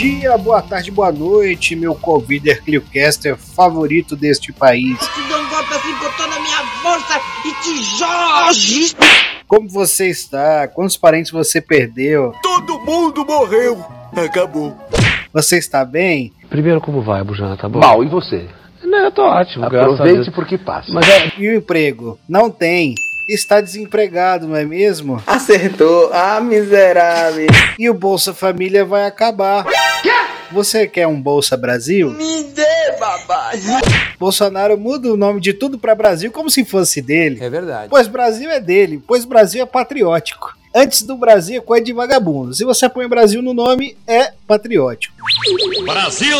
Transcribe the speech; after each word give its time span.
Bom 0.00 0.06
dia, 0.06 0.38
boa 0.38 0.62
tarde, 0.62 0.90
boa 0.90 1.12
noite, 1.12 1.76
meu 1.76 1.94
Covider 1.94 2.64
Cliocaster 2.64 3.36
favorito 3.36 4.16
deste 4.16 4.50
país. 4.50 4.98
Eu 4.98 5.08
te 5.22 5.28
dou 5.28 5.38
um 5.38 5.48
golpe 5.50 5.74
assim 5.74 5.92
com 5.92 6.10
toda 6.16 6.36
a 6.36 6.40
minha 6.40 6.58
força 6.82 7.20
e 7.44 7.52
te 7.62 8.94
jogo! 8.94 9.04
Como 9.46 9.68
você 9.68 10.08
está? 10.08 10.66
Quantos 10.68 10.96
parentes 10.96 11.30
você 11.30 11.60
perdeu? 11.60 12.32
Todo 12.42 12.80
mundo 12.80 13.26
morreu! 13.26 13.84
Acabou. 14.16 14.74
Você 15.34 15.58
está 15.58 15.84
bem? 15.84 16.32
Primeiro, 16.48 16.80
como 16.80 17.02
vai, 17.02 17.22
Bujana? 17.22 17.58
Tá 17.58 17.68
bom? 17.68 17.80
Mal, 17.80 18.02
e 18.02 18.08
você? 18.08 18.48
Não, 18.82 19.00
eu 19.00 19.12
tô 19.12 19.20
ótimo, 19.22 19.68
graças 19.68 19.90
a 19.90 19.94
Aproveite 19.96 20.22
Deus. 20.22 20.34
porque 20.34 20.56
passa. 20.56 20.90
Mas 20.94 21.06
é, 21.06 21.32
E 21.36 21.46
o 21.46 21.54
emprego? 21.54 22.18
Não 22.26 22.48
tem. 22.48 22.94
Está 23.28 23.60
desempregado, 23.60 24.48
não 24.48 24.56
é 24.56 24.64
mesmo? 24.64 25.22
Acertou. 25.24 26.10
Ah, 26.12 26.40
miserável. 26.40 27.46
E 27.78 27.88
o 27.88 27.94
Bolsa 27.94 28.34
Família 28.34 28.84
vai 28.84 29.04
acabar. 29.06 29.64
Você 30.52 30.88
quer 30.88 31.06
um 31.06 31.20
Bolsa 31.20 31.56
Brasil? 31.56 32.10
Me 32.10 32.42
dê, 32.44 32.96
babai! 32.98 33.60
Bolsonaro 34.18 34.76
muda 34.76 35.12
o 35.12 35.16
nome 35.16 35.40
de 35.40 35.52
tudo 35.52 35.78
para 35.78 35.94
Brasil 35.94 36.32
como 36.32 36.50
se 36.50 36.64
fosse 36.64 37.00
dele. 37.00 37.38
É 37.40 37.48
verdade. 37.48 37.88
Pois 37.88 38.08
Brasil 38.08 38.50
é 38.50 38.60
dele, 38.60 39.00
pois 39.06 39.24
Brasil 39.24 39.62
é 39.62 39.66
patriótico. 39.66 40.52
Antes 40.74 41.02
do 41.02 41.16
Brasil 41.16 41.58
é 41.58 41.60
coisa 41.60 41.84
de 41.84 41.92
vagabundo. 41.92 42.52
Se 42.52 42.64
você 42.64 42.88
põe 42.88 43.08
Brasil 43.08 43.40
no 43.40 43.54
nome, 43.54 43.96
é 44.06 44.32
patriótico. 44.46 45.14
Brasil! 45.84 46.36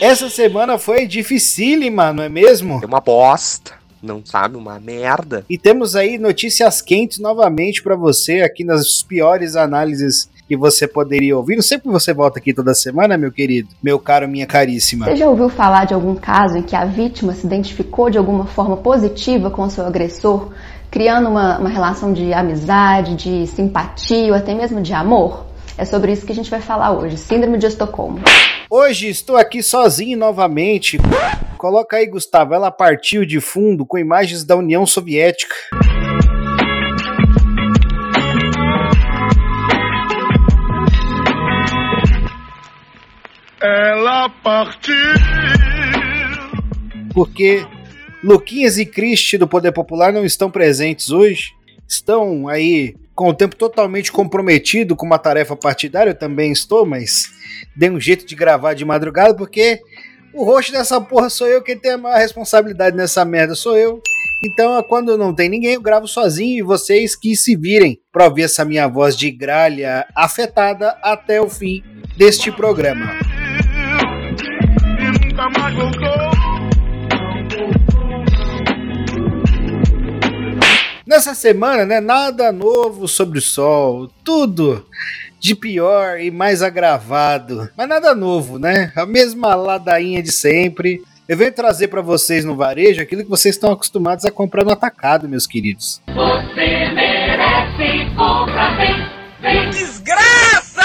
Essa 0.00 0.28
semana 0.28 0.78
foi 0.78 1.06
dificílima, 1.06 2.12
não 2.12 2.24
é 2.24 2.28
mesmo? 2.28 2.80
É 2.82 2.86
uma 2.86 3.00
bosta. 3.00 3.72
Não 4.02 4.20
sabe? 4.24 4.56
Uma 4.56 4.80
merda. 4.80 5.46
E 5.48 5.56
temos 5.56 5.94
aí 5.94 6.18
notícias 6.18 6.82
quentes 6.82 7.20
novamente 7.20 7.82
para 7.82 7.94
você 7.94 8.40
aqui 8.40 8.64
nas 8.64 9.02
piores 9.02 9.54
análises 9.54 10.28
que 10.48 10.56
você 10.56 10.86
poderia 10.86 11.36
ouvir. 11.36 11.56
Não 11.56 11.62
sei 11.62 11.78
porque 11.78 11.98
você 11.98 12.12
volta 12.12 12.38
aqui 12.38 12.52
toda 12.52 12.74
semana, 12.74 13.16
meu 13.16 13.32
querido, 13.32 13.68
meu 13.82 13.98
caro, 13.98 14.28
minha 14.28 14.46
caríssima. 14.46 15.06
Você 15.06 15.16
já 15.16 15.28
ouviu 15.28 15.48
falar 15.48 15.86
de 15.86 15.94
algum 15.94 16.14
caso 16.14 16.56
em 16.56 16.62
que 16.62 16.76
a 16.76 16.84
vítima 16.84 17.32
se 17.34 17.46
identificou 17.46 18.10
de 18.10 18.18
alguma 18.18 18.46
forma 18.46 18.76
positiva 18.76 19.50
com 19.50 19.62
o 19.62 19.70
seu 19.70 19.86
agressor, 19.86 20.52
criando 20.90 21.28
uma, 21.28 21.58
uma 21.58 21.68
relação 21.68 22.12
de 22.12 22.32
amizade, 22.32 23.14
de 23.14 23.46
simpatia 23.46 24.28
ou 24.28 24.34
até 24.34 24.54
mesmo 24.54 24.80
de 24.80 24.92
amor? 24.92 25.46
É 25.78 25.84
sobre 25.84 26.12
isso 26.12 26.26
que 26.26 26.32
a 26.32 26.34
gente 26.34 26.50
vai 26.50 26.60
falar 26.60 26.92
hoje, 26.92 27.16
Síndrome 27.16 27.58
de 27.58 27.66
Estocolmo. 27.66 28.20
Hoje 28.68 29.08
estou 29.08 29.36
aqui 29.36 29.62
sozinho 29.62 30.18
novamente. 30.18 30.98
Coloca 31.58 31.96
aí, 31.96 32.06
Gustavo, 32.06 32.54
ela 32.54 32.70
partiu 32.70 33.24
de 33.24 33.40
fundo 33.40 33.84
com 33.86 33.98
imagens 33.98 34.44
da 34.44 34.56
União 34.56 34.84
Soviética. 34.86 35.54
Ela 43.62 44.28
partiu. 44.28 44.94
porque 47.14 47.64
Luquinhas 48.24 48.78
e 48.78 48.86
Cristi 48.86 49.38
do 49.38 49.46
Poder 49.46 49.72
Popular 49.72 50.12
não 50.12 50.24
estão 50.24 50.50
presentes 50.50 51.10
hoje. 51.10 51.52
Estão 51.88 52.48
aí 52.48 52.96
com 53.14 53.28
o 53.28 53.34
tempo 53.34 53.54
totalmente 53.54 54.10
comprometido 54.10 54.96
com 54.96 55.06
uma 55.06 55.18
tarefa 55.18 55.54
partidária. 55.54 56.10
Eu 56.10 56.18
também 56.18 56.50
estou, 56.50 56.86
mas 56.86 57.30
dei 57.76 57.90
um 57.90 58.00
jeito 58.00 58.26
de 58.26 58.34
gravar 58.34 58.74
de 58.74 58.84
madrugada 58.84 59.34
porque 59.34 59.80
o 60.34 60.44
rosto 60.44 60.72
dessa 60.72 61.00
porra 61.00 61.28
sou 61.28 61.46
eu. 61.46 61.62
Quem 61.62 61.78
tem 61.78 61.92
a 61.92 61.98
maior 61.98 62.18
responsabilidade 62.18 62.96
nessa 62.96 63.24
merda 63.24 63.54
sou 63.54 63.76
eu. 63.76 64.00
Então, 64.44 64.82
quando 64.84 65.16
não 65.16 65.32
tem 65.32 65.48
ninguém, 65.48 65.74
eu 65.74 65.80
gravo 65.80 66.08
sozinho 66.08 66.58
e 66.58 66.62
vocês 66.62 67.14
que 67.14 67.36
se 67.36 67.54
virem 67.54 68.00
para 68.10 68.24
ouvir 68.24 68.42
essa 68.42 68.64
minha 68.64 68.88
voz 68.88 69.16
de 69.16 69.30
gralha 69.30 70.04
afetada 70.16 70.98
até 71.00 71.40
o 71.40 71.48
fim 71.48 71.82
deste 72.16 72.50
programa. 72.50 73.31
Nunca 75.52 75.60
mais 75.60 75.74
voltou. 75.74 76.32
Nessa 81.06 81.34
semana, 81.34 81.84
né, 81.84 82.00
nada 82.00 82.50
novo 82.50 83.06
sobre 83.06 83.38
o 83.38 83.42
sol, 83.42 84.10
tudo 84.24 84.86
de 85.38 85.54
pior 85.54 86.18
e 86.20 86.30
mais 86.30 86.62
agravado, 86.62 87.68
mas 87.76 87.88
nada 87.88 88.14
novo, 88.14 88.58
né? 88.58 88.92
A 88.96 89.04
mesma 89.04 89.54
ladainha 89.54 90.22
de 90.22 90.32
sempre. 90.32 91.02
Eu 91.28 91.36
venho 91.36 91.52
trazer 91.52 91.88
para 91.88 92.00
vocês 92.00 92.44
no 92.44 92.56
varejo 92.56 93.02
aquilo 93.02 93.24
que 93.24 93.30
vocês 93.30 93.54
estão 93.54 93.72
acostumados 93.72 94.24
a 94.24 94.30
comprar 94.30 94.64
no 94.64 94.72
atacado, 94.72 95.28
meus 95.28 95.46
queridos. 95.46 96.00
Desgraça! 99.70 100.82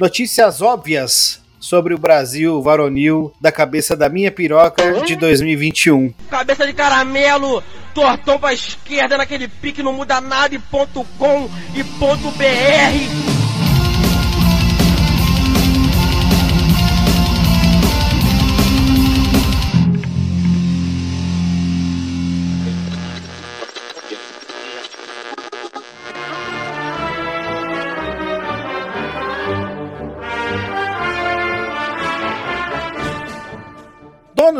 Notícias 0.00 0.60
óbvias 0.60 1.43
sobre 1.64 1.94
o 1.94 1.98
Brasil 1.98 2.60
varonil 2.60 3.32
da 3.40 3.50
cabeça 3.50 3.96
da 3.96 4.08
minha 4.08 4.30
piroca 4.30 5.02
de 5.02 5.16
2021. 5.16 6.12
Cabeça 6.30 6.66
de 6.66 6.74
caramelo, 6.74 7.62
tortão 7.94 8.38
pra 8.38 8.52
esquerda 8.52 9.16
naquele 9.16 9.48
pique, 9.48 9.82
não 9.82 9.94
muda 9.94 10.20
nada 10.20 10.54
e 10.54 10.58
ponto 10.58 11.04
com 11.18 11.48
e 11.74 11.82
ponto 11.82 12.30
BR. 12.32 13.43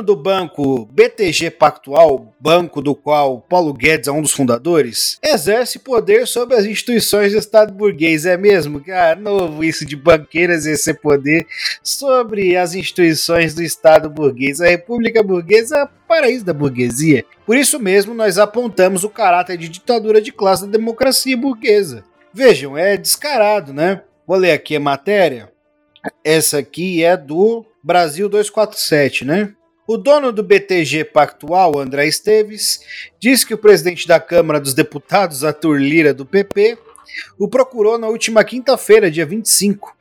Do 0.05 0.15
banco 0.15 0.87
BTG 0.93 1.51
Pactual, 1.51 2.33
banco 2.39 2.81
do 2.81 2.95
qual 2.95 3.41
Paulo 3.41 3.73
Guedes 3.73 4.07
é 4.07 4.13
um 4.13 4.23
dos 4.23 4.33
fundadores, 4.33 5.19
exerce 5.23 5.79
poder 5.79 6.27
sobre 6.27 6.57
as 6.57 6.65
instituições 6.65 7.33
do 7.33 7.39
Estado 7.39 7.73
burguês. 7.73 8.27
É 8.27 8.37
mesmo? 8.37 8.81
Cara, 8.81 9.19
novo 9.19 9.65
isso 9.65 9.85
de 9.85 9.97
banqueiro 9.97 10.53
exercer 10.53 11.01
poder 11.01 11.47
sobre 11.83 12.57
as 12.57 12.75
instituições 12.75 13.55
do 13.55 13.63
Estado 13.63 14.09
burguês. 14.09 14.61
A 14.61 14.69
República 14.69 15.23
Burguesa 15.23 15.77
é 15.79 15.85
o 15.85 15.89
paraíso 16.07 16.45
da 16.45 16.53
burguesia. 16.53 17.25
Por 17.47 17.57
isso 17.57 17.81
mesmo, 17.81 18.15
nós 18.15 18.39
apontamos 18.39 19.05
o 19.05 19.11
caráter 19.11 19.57
de 19.57 19.69
ditadura 19.69 20.21
de 20.21 20.31
classe 20.31 20.65
da 20.67 20.73
democracia 20.73 21.37
burguesa. 21.37 22.05
Vejam, 22.33 22.77
é 22.77 22.97
descarado, 22.97 23.73
né? 23.73 24.03
Vou 24.27 24.37
ler 24.37 24.53
aqui 24.53 24.77
a 24.77 24.81
matéria. 24.81 25.53
Essa 26.23 26.59
aqui 26.59 27.03
é 27.05 27.17
do 27.17 27.65
Brasil 27.83 28.29
247, 28.29 29.25
né? 29.25 29.55
O 29.87 29.99
dono 29.99 30.33
do 30.33 30.43
BTG 30.43 31.05
Pactual, 31.05 31.79
André 31.79 32.07
Esteves, 32.07 32.81
diz 33.21 33.45
que 33.45 33.53
o 33.53 33.59
presidente 33.59 34.09
da 34.09 34.19
Câmara 34.19 34.59
dos 34.59 34.73
Deputados, 34.73 35.45
Arthur 35.45 35.79
Lira, 35.79 36.15
do 36.15 36.25
PP, 36.25 36.79
o 37.39 37.47
procurou 37.47 37.99
na 37.99 38.09
última 38.09 38.43
quinta-feira, 38.45 39.11
dia 39.11 39.27
25, 39.27 39.95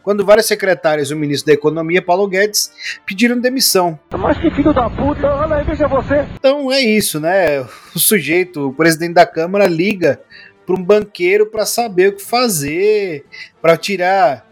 quando 0.00 0.24
vários 0.24 0.46
secretários 0.46 1.10
e 1.10 1.14
o 1.14 1.16
ministro 1.16 1.48
da 1.48 1.54
Economia, 1.54 2.00
Paulo 2.00 2.28
Guedes, 2.28 2.70
pediram 3.04 3.40
demissão. 3.40 3.98
Mas 4.16 4.38
que 4.38 4.48
filho 4.52 4.72
da 4.72 4.88
puta, 4.88 5.26
olha 5.26 5.56
aí, 5.56 5.64
veja 5.64 5.88
você. 5.88 6.24
Então 6.36 6.70
é 6.70 6.80
isso, 6.80 7.18
né? 7.18 7.62
O 7.96 7.98
sujeito, 7.98 8.68
o 8.68 8.72
presidente 8.72 9.14
da 9.14 9.26
Câmara, 9.26 9.66
liga 9.66 10.20
para 10.64 10.76
um 10.76 10.84
banqueiro 10.84 11.46
para 11.46 11.66
saber 11.66 12.10
o 12.10 12.12
que 12.12 12.22
fazer, 12.22 13.24
para 13.60 13.76
tirar, 13.76 14.48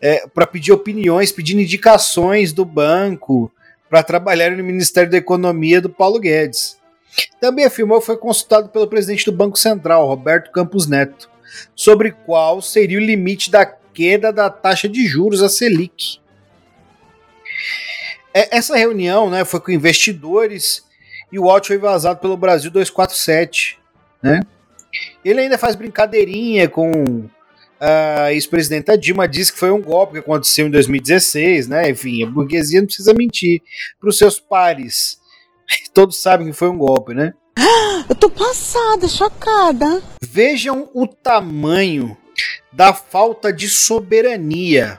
é, 0.00 0.26
para 0.26 0.46
pedir 0.46 0.72
opiniões, 0.72 1.30
pedindo 1.30 1.60
indicações 1.60 2.50
do 2.50 2.64
banco 2.64 3.52
para 3.88 4.02
trabalhar 4.02 4.50
no 4.50 4.64
Ministério 4.64 5.10
da 5.10 5.16
Economia 5.16 5.80
do 5.80 5.88
Paulo 5.88 6.18
Guedes. 6.18 6.78
Também 7.40 7.64
afirmou 7.64 8.00
que 8.00 8.06
foi 8.06 8.16
consultado 8.16 8.68
pelo 8.68 8.88
presidente 8.88 9.24
do 9.24 9.32
Banco 9.32 9.58
Central, 9.58 10.06
Roberto 10.06 10.50
Campos 10.50 10.86
Neto, 10.86 11.30
sobre 11.74 12.10
qual 12.10 12.60
seria 12.60 12.98
o 12.98 13.02
limite 13.02 13.50
da 13.50 13.64
queda 13.64 14.32
da 14.32 14.50
taxa 14.50 14.88
de 14.88 15.06
juros, 15.06 15.42
a 15.42 15.48
Selic. 15.48 16.18
É, 18.32 18.56
Essa 18.56 18.76
reunião 18.76 19.30
né, 19.30 19.44
foi 19.44 19.60
com 19.60 19.70
investidores 19.70 20.84
e 21.30 21.38
o 21.38 21.48
áudio 21.48 21.68
foi 21.68 21.78
vazado 21.78 22.20
pelo 22.20 22.36
Brasil 22.36 22.70
247. 22.70 23.78
Né? 24.20 24.40
Ele 25.24 25.40
ainda 25.40 25.56
faz 25.56 25.76
brincadeirinha 25.76 26.68
com 26.68 27.28
a 27.80 28.32
ex-presidenta 28.32 28.96
Dilma, 28.96 29.28
diz 29.28 29.50
que 29.50 29.58
foi 29.58 29.70
um 29.70 29.80
golpe 29.80 30.14
que 30.14 30.18
aconteceu 30.20 30.66
em 30.66 30.70
2016, 30.70 31.68
né? 31.68 31.90
Enfim, 31.90 32.22
a 32.22 32.26
burguesia 32.26 32.80
não 32.80 32.86
precisa 32.86 33.14
mentir 33.14 33.60
para 34.00 34.08
os 34.08 34.18
seus 34.18 34.40
pares. 34.40 35.18
Todos 35.92 36.20
sabem 36.20 36.48
que 36.48 36.52
foi 36.52 36.68
um 36.68 36.78
golpe, 36.78 37.14
né? 37.14 37.34
Eu 38.08 38.14
tô 38.14 38.28
passada, 38.28 39.08
chocada. 39.08 40.02
Vejam 40.22 40.90
o 40.92 41.06
tamanho 41.06 42.16
da 42.72 42.92
falta 42.92 43.52
de 43.52 43.68
soberania. 43.68 44.98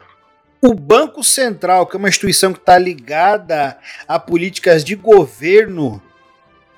O 0.62 0.74
Banco 0.74 1.24
Central, 1.24 1.86
que 1.86 1.96
é 1.96 2.00
uma 2.00 2.10
instituição 2.10 2.52
que 2.52 2.60
está 2.60 2.78
ligada 2.78 3.78
a 4.08 4.18
políticas 4.18 4.84
de 4.84 4.96
governo, 4.96 6.02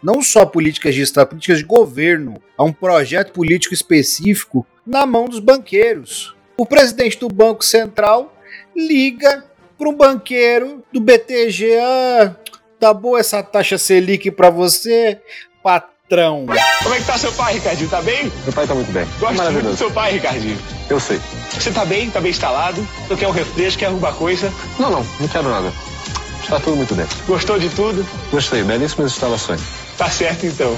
não 0.01 0.21
só 0.21 0.45
políticas 0.45 0.95
de 0.95 1.01
Estado, 1.01 1.29
políticas 1.29 1.59
de 1.59 1.63
governo, 1.63 2.41
a 2.57 2.63
um 2.63 2.73
projeto 2.73 3.31
político 3.31 3.73
específico, 3.73 4.65
na 4.85 5.05
mão 5.05 5.25
dos 5.25 5.39
banqueiros. 5.39 6.35
O 6.57 6.65
presidente 6.65 7.19
do 7.19 7.27
Banco 7.27 7.63
Central 7.63 8.33
liga 8.75 9.43
para 9.77 9.89
um 9.89 9.93
banqueiro 9.93 10.83
do 10.91 10.99
BTG. 10.99 11.77
Ah, 11.79 12.35
tá 12.79 12.93
boa 12.93 13.19
essa 13.19 13.43
taxa 13.43 13.77
Selic 13.77 14.31
para 14.31 14.49
você, 14.49 15.19
patrão. 15.61 16.45
Como 16.83 16.95
é 16.95 16.99
que 16.99 17.05
tá 17.05 17.17
seu 17.17 17.31
pai, 17.33 17.55
Ricardinho? 17.55 17.89
Tá 17.89 18.01
bem? 18.01 18.31
Meu 18.43 18.53
pai 18.53 18.65
tá 18.65 18.73
muito 18.73 18.91
bem. 18.91 19.05
Gosto 19.19 19.51
muito 19.51 19.67
do 19.67 19.77
seu 19.77 19.91
pai, 19.91 20.13
Ricardinho. 20.13 20.57
Eu 20.89 20.99
sei. 20.99 21.19
Você 21.51 21.71
tá 21.71 21.85
bem? 21.85 22.09
Tá 22.09 22.21
bem 22.21 22.31
instalado? 22.31 22.81
Você 23.07 23.17
quer 23.17 23.27
um 23.27 23.31
refresco? 23.31 23.79
Quer 23.79 23.87
alguma 23.87 24.13
coisa? 24.13 24.51
Não, 24.79 24.89
não, 24.89 25.05
não 25.19 25.27
quero 25.27 25.49
nada. 25.49 25.71
Está 26.41 26.59
tudo 26.59 26.77
muito 26.77 26.95
bem. 26.95 27.05
Gostou 27.27 27.59
de 27.59 27.69
tudo? 27.69 28.07
Gostei, 28.31 28.63
belíssimas 28.63 29.11
instalações. 29.11 29.86
Tá 29.97 30.09
certo 30.11 30.45
então. 30.45 30.75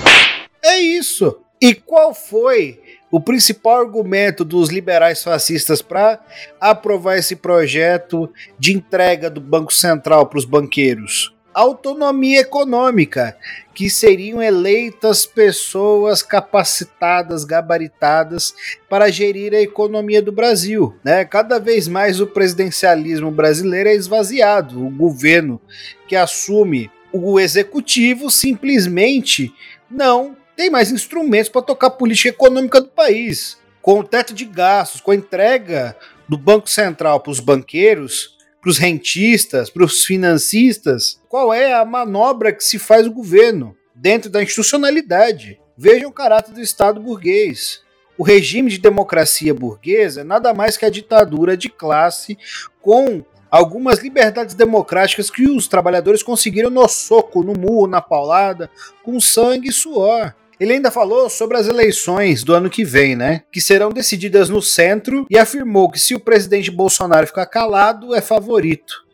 É 0.63 0.77
isso. 0.80 1.42
E 1.62 1.75
qual 1.75 2.13
foi 2.13 2.80
o 3.12 3.19
principal 3.19 3.81
argumento 3.81 4.45
dos 4.45 4.69
liberais 4.69 5.21
fascistas 5.21 5.81
para 5.81 6.19
aprovar 6.60 7.18
esse 7.18 7.36
projeto 7.36 8.31
de 8.57 8.71
entrega 8.71 9.30
do 9.30 9.42
Banco 9.42 9.74
Central 9.74 10.27
para 10.27 10.39
os 10.39 10.45
banqueiros? 10.45 11.36
Autonomia 11.54 12.42
econômica, 12.42 13.36
que 13.74 13.89
seriam 13.89 14.42
eleitas 14.42 15.25
pessoas 15.25 16.24
capacitadas, 16.24 17.44
gabaritadas 17.44 18.54
para 18.88 19.10
gerir 19.10 19.54
a 19.54 19.62
economia 19.62 20.22
do 20.22 20.31
Brasil. 20.31 20.95
Né? 21.04 21.25
Cada 21.25 21.60
vez 21.60 21.89
mais 21.89 22.22
o 22.22 22.27
presidencialismo 22.27 23.31
brasileiro 23.31 23.89
é 23.89 23.95
esvaziado. 23.95 24.86
O 24.86 24.89
governo 24.89 25.60
que 26.07 26.15
assume 26.15 26.89
o 27.12 27.40
executivo 27.40 28.30
simplesmente 28.30 29.54
não 29.90 30.36
tem 30.56 30.70
mais 30.70 30.92
instrumentos 30.92 31.50
para 31.50 31.62
tocar 31.62 31.88
a 31.88 31.92
política 31.92 32.30
econômica 32.30 32.82
do 32.82 32.90
país. 32.90 33.58
Com 33.82 34.00
o 34.00 34.04
teto 34.04 34.34
de 34.34 34.46
gastos, 34.46 35.02
com 35.02 35.12
a 35.12 35.16
entrega 35.16 35.96
do 36.28 36.38
Banco 36.38 36.70
Central 36.70 37.20
para 37.22 37.32
os 37.32 37.40
banqueiros, 37.40 38.38
para 38.62 38.70
os 38.70 38.78
rentistas, 38.78 39.70
para 39.70 39.86
os 39.86 40.04
financistas, 40.04 41.20
qual 41.30 41.54
é 41.54 41.74
a 41.74 41.86
manobra 41.86 42.52
que 42.52 42.64
se 42.64 42.78
faz 42.78 43.08
o 43.08 43.12
governo 43.12 43.76
dentro 43.96 44.30
da 44.30 44.44
institucionalidade? 44.44 45.60
Vejam 45.78 46.10
o 46.10 46.14
caráter 46.14 46.54
do 46.54 46.62
Estado 46.62 47.00
burguês. 47.00 47.82
O 48.18 48.24
regime 48.24 48.70
de 48.70 48.80
democracia 48.80 49.54
burguesa 49.54 50.22
é 50.22 50.24
nada 50.26 50.54
mais 50.54 50.76
que 50.76 50.84
a 50.84 50.90
ditadura 50.90 51.56
de 51.56 51.70
classe 51.70 52.38
com 52.82 53.24
algumas 53.50 54.00
liberdades 54.00 54.56
democráticas 54.56 55.30
que 55.30 55.50
os 55.50 55.68
trabalhadores 55.68 56.24
conseguiram 56.24 56.69
no 56.69 56.88
soco, 56.88 57.44
no 57.44 57.54
murro, 57.54 57.88
na 57.88 58.01
paulada, 58.01 58.69
com 59.04 59.19
sangue 59.19 59.69
e 59.69 59.74
suor. 59.74 60.34
Ele 60.60 60.74
ainda 60.74 60.92
falou 60.92 61.30
sobre 61.30 61.57
as 61.57 61.68
eleições 61.68 62.44
do 62.44 62.54
ano 62.54 62.69
que 62.69 62.84
vem, 62.84 63.16
né? 63.16 63.44
Que 63.51 63.62
serão 63.62 63.90
decididas 63.90 64.50
no 64.50 64.62
centro 64.62 65.25
e 65.30 65.38
afirmou 65.38 65.90
que 65.90 65.98
se 65.98 66.13
o 66.13 66.19
presidente 66.19 66.69
Bolsonaro 66.69 67.25
ficar 67.25 67.46
calado, 67.46 68.13
é 68.13 68.19
favorito. 68.19 69.06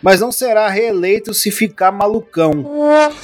Mas 0.00 0.20
não 0.20 0.32
será 0.32 0.68
reeleito 0.68 1.34
se 1.34 1.50
ficar 1.50 1.92
malucão. 1.92 2.64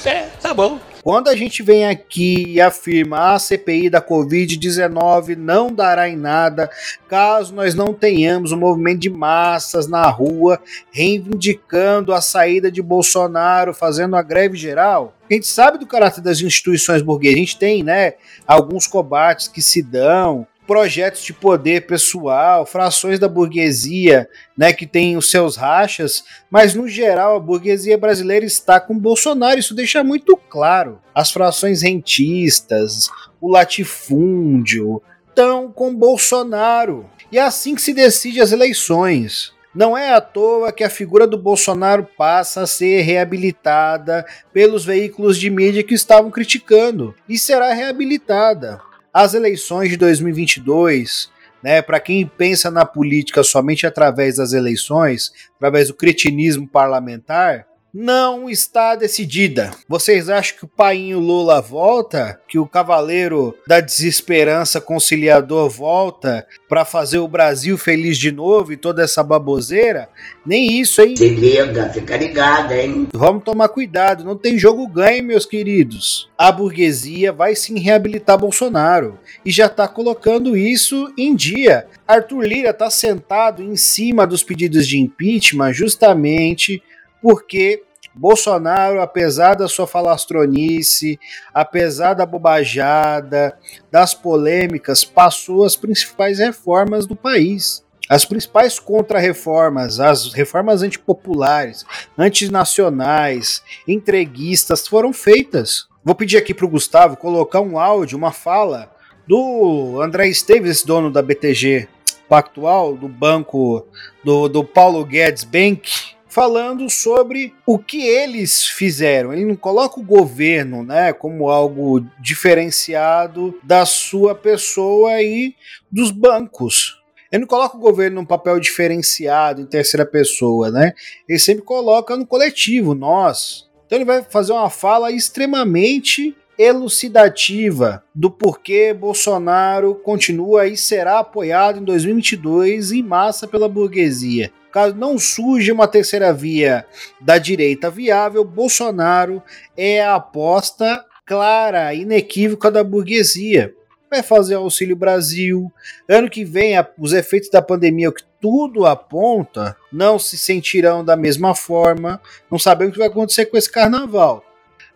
É, 0.05 0.21
tá 0.39 0.53
bom. 0.53 0.79
Quando 1.09 1.27
a 1.27 1.35
gente 1.35 1.63
vem 1.63 1.87
aqui 1.87 2.45
e 2.47 2.61
afirma 2.61 3.17
a 3.17 3.33
ah, 3.33 3.39
CPI 3.39 3.89
da 3.89 3.99
Covid-19 3.99 5.35
não 5.35 5.73
dará 5.73 6.07
em 6.07 6.15
nada 6.15 6.69
caso 7.07 7.51
nós 7.55 7.73
não 7.73 7.95
tenhamos 7.95 8.51
um 8.51 8.57
movimento 8.59 8.99
de 8.99 9.09
massas 9.09 9.87
na 9.87 10.07
rua 10.07 10.61
reivindicando 10.91 12.13
a 12.13 12.21
saída 12.21 12.71
de 12.71 12.83
Bolsonaro, 12.83 13.73
fazendo 13.73 14.15
a 14.15 14.21
greve 14.21 14.55
geral, 14.55 15.15
a 15.29 15.33
gente 15.33 15.47
sabe 15.47 15.77
do 15.77 15.85
caráter 15.85 16.21
das 16.21 16.41
instituições 16.41 17.03
burguesas, 17.03 17.37
a 17.37 17.39
gente 17.39 17.57
tem, 17.57 17.83
né, 17.83 18.13
alguns 18.47 18.87
combates 18.87 19.47
que 19.47 19.61
se 19.61 19.81
dão, 19.83 20.45
projetos 20.69 21.23
de 21.23 21.33
poder 21.33 21.87
pessoal, 21.87 22.63
frações 22.63 23.17
da 23.17 23.27
burguesia, 23.27 24.29
né, 24.55 24.71
que 24.71 24.85
tem 24.85 25.17
os 25.17 25.31
seus 25.31 25.55
rachas, 25.55 26.23
mas 26.47 26.75
no 26.75 26.87
geral 26.87 27.35
a 27.35 27.39
burguesia 27.39 27.97
brasileira 27.97 28.45
está 28.45 28.79
com 28.79 28.95
Bolsonaro, 28.95 29.59
isso 29.59 29.73
deixa 29.73 30.03
muito 30.03 30.37
claro. 30.37 31.01
As 31.13 31.31
frações 31.31 31.81
rentistas, 31.81 33.09
o 33.41 33.49
latifúndio, 33.49 35.01
estão 35.27 35.71
com 35.71 35.95
Bolsonaro. 35.95 37.09
E 37.31 37.39
é 37.39 37.41
assim 37.41 37.73
que 37.73 37.81
se 37.81 37.91
decide 37.91 38.39
as 38.39 38.51
eleições. 38.51 39.51
Não 39.73 39.97
é 39.97 40.13
à 40.13 40.21
toa 40.21 40.71
que 40.71 40.83
a 40.83 40.89
figura 40.89 41.25
do 41.25 41.37
Bolsonaro 41.37 42.07
passa 42.15 42.61
a 42.61 42.67
ser 42.67 43.01
reabilitada 43.01 44.23
pelos 44.53 44.85
veículos 44.85 45.39
de 45.39 45.49
mídia 45.49 45.83
que 45.83 45.95
estavam 45.95 46.29
criticando 46.29 47.15
e 47.27 47.39
será 47.39 47.73
reabilitada 47.73 48.87
as 49.13 49.33
eleições 49.33 49.89
de 49.89 49.97
2022, 49.97 51.29
né, 51.63 51.81
para 51.81 51.99
quem 51.99 52.25
pensa 52.25 52.71
na 52.71 52.85
política 52.85 53.43
somente 53.43 53.85
através 53.85 54.37
das 54.37 54.53
eleições, 54.53 55.31
através 55.55 55.87
do 55.87 55.93
cretinismo 55.93 56.67
parlamentar, 56.67 57.68
não 57.93 58.49
está 58.49 58.95
decidida. 58.95 59.71
Vocês 59.87 60.29
acham 60.29 60.57
que 60.57 60.65
o 60.65 60.67
painho 60.67 61.19
Lula 61.19 61.61
volta? 61.61 62.39
Que 62.47 62.59
o 62.59 62.67
cavaleiro 62.67 63.55
da 63.67 63.79
desesperança 63.79 64.79
conciliador 64.79 65.69
volta 65.69 66.45
para 66.67 66.85
fazer 66.85 67.19
o 67.19 67.27
Brasil 67.27 67.77
feliz 67.77 68.17
de 68.17 68.31
novo 68.31 68.71
e 68.71 68.77
toda 68.77 69.03
essa 69.03 69.23
baboseira? 69.23 70.09
Nem 70.45 70.79
isso, 70.79 71.01
hein? 71.01 71.15
Se 71.15 71.29
liga, 71.29 71.89
fica 71.89 72.15
ligado, 72.17 72.73
hein? 72.73 73.07
Vamos 73.13 73.43
tomar 73.43 73.69
cuidado, 73.69 74.23
não 74.23 74.35
tem 74.35 74.57
jogo 74.57 74.87
ganho, 74.87 75.23
meus 75.23 75.45
queridos. 75.45 76.29
A 76.37 76.51
burguesia 76.51 77.31
vai 77.31 77.55
sim 77.55 77.79
reabilitar 77.79 78.37
Bolsonaro 78.37 79.19
e 79.43 79.51
já 79.51 79.65
está 79.65 79.87
colocando 79.87 80.55
isso 80.55 81.11
em 81.17 81.35
dia. 81.35 81.87
Arthur 82.07 82.45
Lira 82.45 82.69
está 82.69 82.89
sentado 82.89 83.61
em 83.63 83.75
cima 83.75 84.25
dos 84.25 84.43
pedidos 84.43 84.87
de 84.87 84.99
impeachment 84.99 85.73
justamente 85.73 86.81
porque 87.21 87.83
Bolsonaro, 88.13 89.01
apesar 89.01 89.55
da 89.55 89.67
sua 89.67 89.87
falastronice, 89.87 91.19
apesar 91.53 92.13
da 92.13 92.25
bobajada, 92.25 93.57
das 93.91 94.13
polêmicas, 94.13 95.03
passou 95.03 95.63
as 95.63 95.75
principais 95.75 96.39
reformas 96.39 97.05
do 97.05 97.15
país. 97.15 97.83
As 98.09 98.25
principais 98.25 98.79
contra-reformas, 98.79 99.99
as 99.99 100.33
reformas 100.33 100.81
antipopulares, 100.81 101.85
antinacionais, 102.17 103.63
entreguistas 103.87 104.87
foram 104.87 105.13
feitas. 105.13 105.87
Vou 106.03 106.15
pedir 106.15 106.37
aqui 106.37 106.53
para 106.53 106.65
o 106.65 106.69
Gustavo 106.69 107.15
colocar 107.15 107.61
um 107.61 107.77
áudio, 107.77 108.17
uma 108.17 108.31
fala 108.31 108.91
do 109.27 110.01
André 110.01 110.27
Esteves, 110.27 110.83
dono 110.83 111.11
da 111.11 111.21
BTG 111.21 111.87
Pactual, 112.27 112.97
do 112.97 113.07
banco 113.07 113.85
do, 114.23 114.49
do 114.49 114.63
Paulo 114.63 115.05
Guedes 115.05 115.43
Bank, 115.43 116.15
falando 116.29 116.89
sobre 116.89 117.53
o 117.65 117.77
que 117.77 118.05
eles 118.05 118.65
fizeram. 118.65 119.33
Ele 119.33 119.45
não 119.45 119.55
coloca 119.55 119.99
o 119.99 120.03
governo, 120.03 120.83
né, 120.83 121.11
como 121.11 121.49
algo 121.49 122.05
diferenciado 122.21 123.59
da 123.63 123.85
sua 123.85 124.35
pessoa 124.35 125.21
e 125.21 125.55
dos 125.91 126.11
bancos. 126.11 126.99
Ele 127.31 127.41
não 127.41 127.47
coloca 127.47 127.75
o 127.75 127.79
governo 127.79 128.21
num 128.21 128.25
papel 128.25 128.59
diferenciado 128.59 129.61
em 129.61 129.65
terceira 129.65 130.05
pessoa, 130.05 130.71
né? 130.71 130.93
Ele 131.27 131.37
sempre 131.37 131.63
coloca 131.63 132.15
no 132.15 132.25
coletivo, 132.25 132.95
nós. 132.95 133.69
Então 133.85 133.97
ele 133.97 134.05
vai 134.05 134.23
fazer 134.23 134.51
uma 134.51 134.69
fala 134.69 135.11
extremamente 135.11 136.35
elucidativa 136.57 138.03
do 138.13 138.29
porquê 138.29 138.93
Bolsonaro 138.93 139.95
continua 139.95 140.67
e 140.67 140.75
será 140.75 141.19
apoiado 141.19 141.79
em 141.79 141.83
2022 141.83 142.91
em 142.91 143.01
massa 143.01 143.47
pela 143.47 143.69
burguesia. 143.69 144.51
Caso 144.71 144.95
não 144.95 145.17
surja 145.17 145.73
uma 145.73 145.87
terceira 145.87 146.33
via 146.33 146.85
da 147.19 147.37
direita 147.37 147.89
viável, 147.89 148.43
Bolsonaro 148.43 149.41
é 149.75 150.01
a 150.01 150.15
aposta 150.15 151.05
clara, 151.25 151.93
inequívoca 151.93 152.71
da 152.71 152.83
burguesia. 152.83 153.73
Vai 154.09 154.23
fazer 154.23 154.55
o 154.55 154.61
Auxílio 154.61 154.95
Brasil. 154.95 155.71
Ano 156.07 156.29
que 156.29 156.43
vem, 156.43 156.73
os 156.97 157.13
efeitos 157.13 157.49
da 157.49 157.61
pandemia, 157.61 158.09
o 158.09 158.13
que 158.13 158.23
tudo 158.41 158.85
aponta, 158.85 159.75
não 159.91 160.17
se 160.17 160.37
sentirão 160.37 161.05
da 161.05 161.15
mesma 161.15 161.53
forma. 161.53 162.19
Não 162.49 162.57
sabemos 162.57 162.91
o 162.91 162.93
que 162.93 162.99
vai 162.99 163.07
acontecer 163.07 163.45
com 163.45 163.57
esse 163.57 163.71
carnaval 163.71 164.43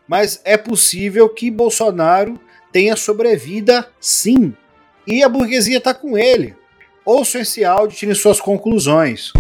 mas 0.08 0.42
é 0.44 0.58
possível 0.58 1.30
que 1.30 1.50
Bolsonaro 1.50 2.40
tenha 2.72 2.96
sobrevida 2.96 3.88
sim. 4.00 4.54
E 5.06 5.24
a 5.24 5.30
burguesia 5.30 5.78
está 5.78 5.94
com 5.94 6.18
ele. 6.18 6.56
Ouçam 7.06 7.42
esse 7.42 7.66
áudio 7.66 7.96
e 7.96 7.98
tirem 7.98 8.16
suas 8.16 8.40
conclusões. 8.40 9.34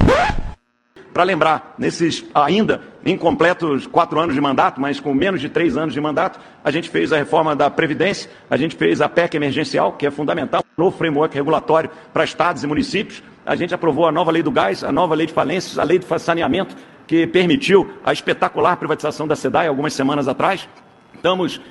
Para 1.14 1.24
lembrar, 1.24 1.76
nesses 1.78 2.26
ainda 2.34 2.82
incompletos 3.06 3.88
quatro 3.88 4.20
anos 4.20 4.36
de 4.36 4.42
mandato, 4.42 4.82
mas 4.82 5.00
com 5.00 5.14
menos 5.14 5.40
de 5.40 5.48
três 5.48 5.78
anos 5.78 5.94
de 5.94 6.02
mandato, 6.02 6.40
a 6.64 6.72
gente 6.72 6.90
fez 6.90 7.14
a 7.14 7.18
reforma 7.18 7.56
da 7.56 7.70
Previdência, 7.70 8.30
a 8.50 8.58
gente 8.58 8.76
fez 8.76 9.00
a 9.00 9.08
PEC 9.08 9.36
emergencial, 9.36 9.94
que 9.94 10.08
é 10.08 10.12
fundamental, 10.12 10.64
novo 10.76 10.98
framework 10.98 11.34
regulatório 11.36 11.90
para 12.12 12.24
estados 12.24 12.64
e 12.64 12.68
municípios, 12.68 13.24
a 13.46 13.56
gente 13.56 13.74
aprovou 13.74 14.08
a 14.08 14.12
nova 14.12 14.32
lei 14.32 14.42
do 14.42 14.52
gás, 14.52 14.84
a 14.84 14.92
nova 14.92 15.14
lei 15.16 15.28
de 15.28 15.34
falências, 15.34 15.78
a 15.78 15.84
lei 15.84 16.00
de 16.00 16.20
saneamento, 16.20 16.76
que 17.06 17.28
permitiu 17.28 17.94
a 18.04 18.12
espetacular 18.12 18.76
privatização 18.78 19.28
da 19.28 19.36
SEDAI 19.36 19.68
algumas 19.68 19.94
semanas 19.94 20.28
atrás. 20.28 20.68
Estamos 21.14 21.62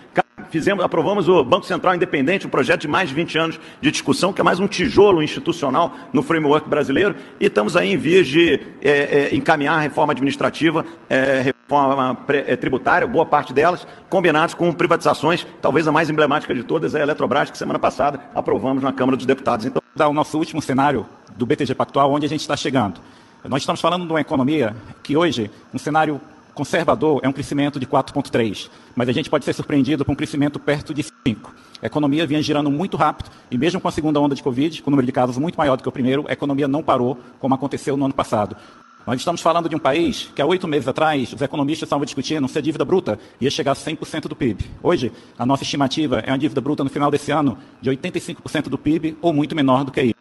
fizemos, 0.53 0.85
aprovamos 0.85 1.31
o 1.31 1.43
Banco 1.43 1.65
Central 1.65 1.95
Independente, 1.95 2.47
um 2.47 2.51
projeto 2.51 2.83
de 2.83 2.89
mais 2.89 3.09
de 3.09 3.15
20 3.15 3.39
anos 3.39 3.61
de 3.81 3.91
discussão, 3.91 4.35
que 4.35 4.41
é 4.43 4.45
mais 4.45 4.61
um 4.61 4.69
tijolo 4.69 5.23
institucional 5.23 5.95
no 6.13 6.23
framework 6.23 6.69
brasileiro, 6.69 7.17
e 7.41 7.47
estamos 7.47 7.75
aí 7.75 7.91
em 7.91 7.97
vias 7.97 8.29
de 8.29 8.61
é, 8.83 8.91
é, 8.91 9.35
encaminhar 9.35 9.79
a 9.79 9.81
reforma 9.81 10.13
administrativa, 10.13 10.85
é, 11.09 11.41
reforma 11.41 12.19
é, 12.29 12.55
tributária, 12.55 13.09
boa 13.09 13.25
parte 13.25 13.55
delas, 13.55 13.87
combinados 14.11 14.55
com 14.55 14.71
privatizações, 14.75 15.47
talvez 15.63 15.89
a 15.89 15.93
mais 15.93 16.11
emblemática 16.11 16.55
de 16.55 16.63
todas 16.63 16.95
é 16.95 17.01
a 17.01 17.03
Eletrobras, 17.03 17.51
que 17.51 17.57
semana 17.57 17.79
passada 17.79 18.21
aprovamos 18.35 18.83
na 18.83 18.93
Câmara 18.93 19.17
dos 19.17 19.25
Deputados. 19.25 19.65
Então, 19.65 19.81
dar 19.97 20.09
o 20.09 20.13
nosso 20.13 20.37
último 20.37 20.61
cenário 20.61 21.07
do 21.35 21.47
BTG 21.47 21.75
Pactual, 21.75 22.13
onde 22.13 22.27
a 22.27 22.29
gente 22.29 22.41
está 22.41 22.59
chegando. 22.59 23.01
Nós 23.43 23.63
estamos 23.63 23.81
falando 23.81 24.05
de 24.05 24.13
uma 24.13 24.21
economia 24.21 24.77
que 25.03 25.17
hoje, 25.17 25.51
um 25.73 25.79
cenário 25.79 26.21
conservador, 26.55 27.21
é 27.23 27.29
um 27.29 27.33
crescimento 27.33 27.81
de 27.81 27.87
4,3, 27.87 28.71
mas 28.95 29.09
a 29.09 29.13
gente 29.13 29.31
pode 29.31 29.45
ser 29.45 29.53
surpreendido 29.53 30.05
com 30.05 30.13
um 30.13 30.17
crescimento 30.17 30.59
perto 30.59 30.93
de 30.93 31.03
5. 31.03 31.55
A 31.83 31.87
economia 31.87 32.27
vinha 32.27 32.43
girando 32.43 32.71
muito 32.71 32.97
rápido 32.97 33.31
e 33.51 33.59
mesmo 33.59 33.81
com 33.81 33.89
a 33.89 33.91
segunda 33.91 34.21
onda 34.21 34.35
de 34.35 34.43
Covid, 34.43 34.83
com 34.83 34.91
o 34.91 34.93
número 34.93 35.07
de 35.07 35.13
casos 35.13 35.39
muito 35.39 35.57
maior 35.57 35.77
do 35.77 35.83
que 35.83 35.89
o 35.89 35.93
primeiro, 35.93 36.25
a 36.29 36.33
economia 36.33 36.69
não 36.69 36.83
parou, 36.83 37.19
como 37.41 37.55
aconteceu 37.55 37.97
no 37.97 38.05
ano 38.05 38.15
passado. 38.15 38.57
Nós 39.05 39.19
estamos 39.19 39.41
falando 39.41 39.69
de 39.69 39.75
um 39.75 39.81
país 39.81 40.31
que 40.35 40.41
há 40.41 40.47
oito 40.47 40.69
meses 40.69 40.87
atrás 40.87 41.33
os 41.33 41.43
economistas 41.43 41.89
estavam 41.89 42.05
discutindo 42.05 42.47
se 42.47 42.57
a 42.57 42.63
dívida 42.63 42.85
bruta 42.85 43.19
ia 43.41 43.51
chegar 43.51 43.73
a 43.73 43.75
100% 43.75 44.29
do 44.29 44.37
PIB. 44.37 44.65
Hoje, 44.81 45.11
a 45.37 45.45
nossa 45.45 45.65
estimativa 45.65 46.21
é 46.21 46.31
uma 46.31 46.39
dívida 46.39 46.61
bruta 46.61 46.85
no 46.85 46.91
final 46.91 47.11
desse 47.11 47.33
ano 47.33 47.59
de 47.81 47.91
85% 47.91 48.69
do 48.69 48.79
PIB 48.79 49.17
ou 49.21 49.33
muito 49.33 49.57
menor 49.57 49.83
do 49.83 49.91
que 49.91 50.03
isso. 50.03 50.15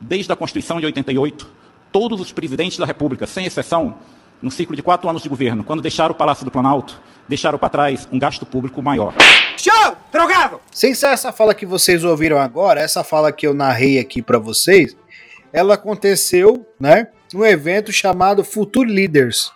Desde 0.00 0.32
a 0.32 0.36
Constituição 0.36 0.80
de 0.80 0.86
88, 0.86 1.46
todos 1.92 2.22
os 2.22 2.32
presidentes 2.32 2.78
da 2.78 2.86
República, 2.86 3.26
sem 3.26 3.44
exceção, 3.44 3.96
no 4.42 4.50
ciclo 4.50 4.74
de 4.74 4.82
quatro 4.82 5.08
anos 5.08 5.22
de 5.22 5.28
governo, 5.28 5.62
quando 5.62 5.80
deixaram 5.80 6.12
o 6.12 6.16
Palácio 6.16 6.44
do 6.44 6.50
Planalto, 6.50 7.00
deixaram 7.28 7.58
para 7.58 7.68
trás 7.68 8.08
um 8.10 8.18
gasto 8.18 8.44
público 8.44 8.82
maior. 8.82 9.14
Show! 9.56 9.96
Drogado! 10.10 10.60
Sem 10.72 10.94
ser 10.94 11.06
essa 11.06 11.32
fala 11.32 11.54
que 11.54 11.64
vocês 11.64 12.02
ouviram 12.04 12.38
agora, 12.38 12.80
essa 12.80 13.04
fala 13.04 13.30
que 13.30 13.46
eu 13.46 13.54
narrei 13.54 13.98
aqui 13.98 14.20
para 14.20 14.38
vocês, 14.38 14.96
ela 15.52 15.74
aconteceu, 15.74 16.66
né, 16.80 17.08
num 17.32 17.44
evento 17.44 17.92
chamado 17.92 18.44
Future 18.44 18.90
Leaders, 18.90 19.52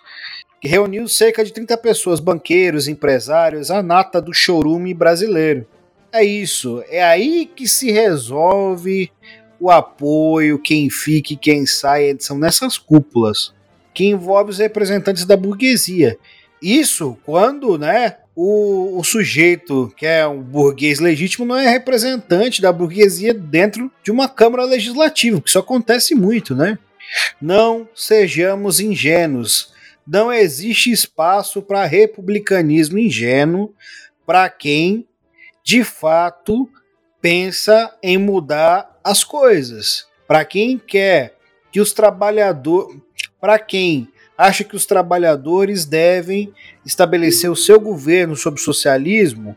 que 0.61 0.69
reuniu 0.69 1.09
cerca 1.09 1.45
de 1.45 1.53
30 1.53 1.77
pessoas, 1.79 2.21
banqueiros, 2.21 2.89
empresários, 2.89 3.71
a 3.71 3.83
nata 3.83 4.21
do 4.21 4.33
chorume 4.33 4.95
brasileiro. 4.95 5.67
É 6.13 6.25
isso, 6.25 6.83
é 6.89 7.03
aí 7.03 7.45
que 7.45 7.67
se 7.67 7.91
resolve 7.91 9.11
o 9.59 9.71
apoio, 9.71 10.59
quem 10.59 10.89
fica 10.89 11.33
e 11.33 11.37
quem 11.37 11.67
sai, 11.67 12.17
são 12.19 12.39
nessas 12.39 12.79
cúpulas, 12.79 13.55
que 13.97 14.05
envolve 14.05 14.51
os 14.51 14.59
representantes 14.59 15.25
da 15.25 15.39
burguesia. 15.39 16.19
Isso 16.61 17.17
quando, 17.25 17.79
né, 17.79 18.19
o, 18.35 18.99
o, 18.99 19.03
sujeito 19.03 19.91
que 19.97 20.05
é 20.05 20.27
um 20.29 20.43
burguês 20.43 21.01
legítimo 21.01 21.47
não 21.47 21.57
é 21.57 21.67
representante 21.67 22.61
da 22.61 22.71
burguesia 22.71 23.33
dentro 23.33 23.91
de 24.05 24.11
uma 24.11 24.29
Câmara 24.29 24.65
Legislativa, 24.65 25.41
que 25.41 25.49
isso 25.49 25.59
acontece 25.59 26.15
muito, 26.15 26.55
né? 26.55 26.79
Não 27.41 27.89
sejamos 27.95 28.81
ingênuos. 28.81 29.73
Não 30.07 30.31
existe 30.31 30.91
espaço 30.91 31.63
para 31.63 31.87
republicanismo 31.87 32.99
ingênuo 32.99 33.73
para 34.27 34.51
quem, 34.51 35.09
de 35.65 35.83
fato, 35.83 36.69
pensa 37.19 37.97
em 38.03 38.19
mudar 38.19 39.01
as 39.03 39.25
coisas. 39.25 40.07
Para 40.29 40.45
quem 40.45 40.77
quer 40.77 41.35
que 41.73 41.81
os 41.81 41.95
trabalhadores. 41.95 43.06
Para 43.41 43.59
quem 43.59 44.09
acha 44.37 44.65
que 44.65 44.77
os 44.77 44.87
trabalhadores 44.87 45.85
devem 45.85 46.53
estabelecer 46.85 47.51
o 47.51 47.57
seu 47.57 47.81
governo 47.81 48.37
sob 48.37 48.61
socialismo, 48.61 49.57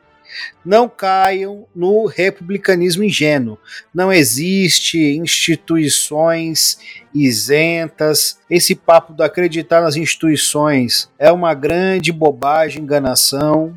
não 0.63 0.87
caiam 0.87 1.65
no 1.75 2.05
republicanismo 2.05 3.03
ingênuo. 3.03 3.57
Não 3.93 4.13
existe 4.13 5.17
instituições 5.17 6.79
isentas. 7.13 8.39
Esse 8.49 8.75
papo 8.75 9.13
do 9.13 9.23
acreditar 9.23 9.81
nas 9.81 9.95
instituições 9.95 11.09
é 11.17 11.31
uma 11.31 11.53
grande 11.53 12.11
bobagem, 12.11 12.83
enganação. 12.83 13.75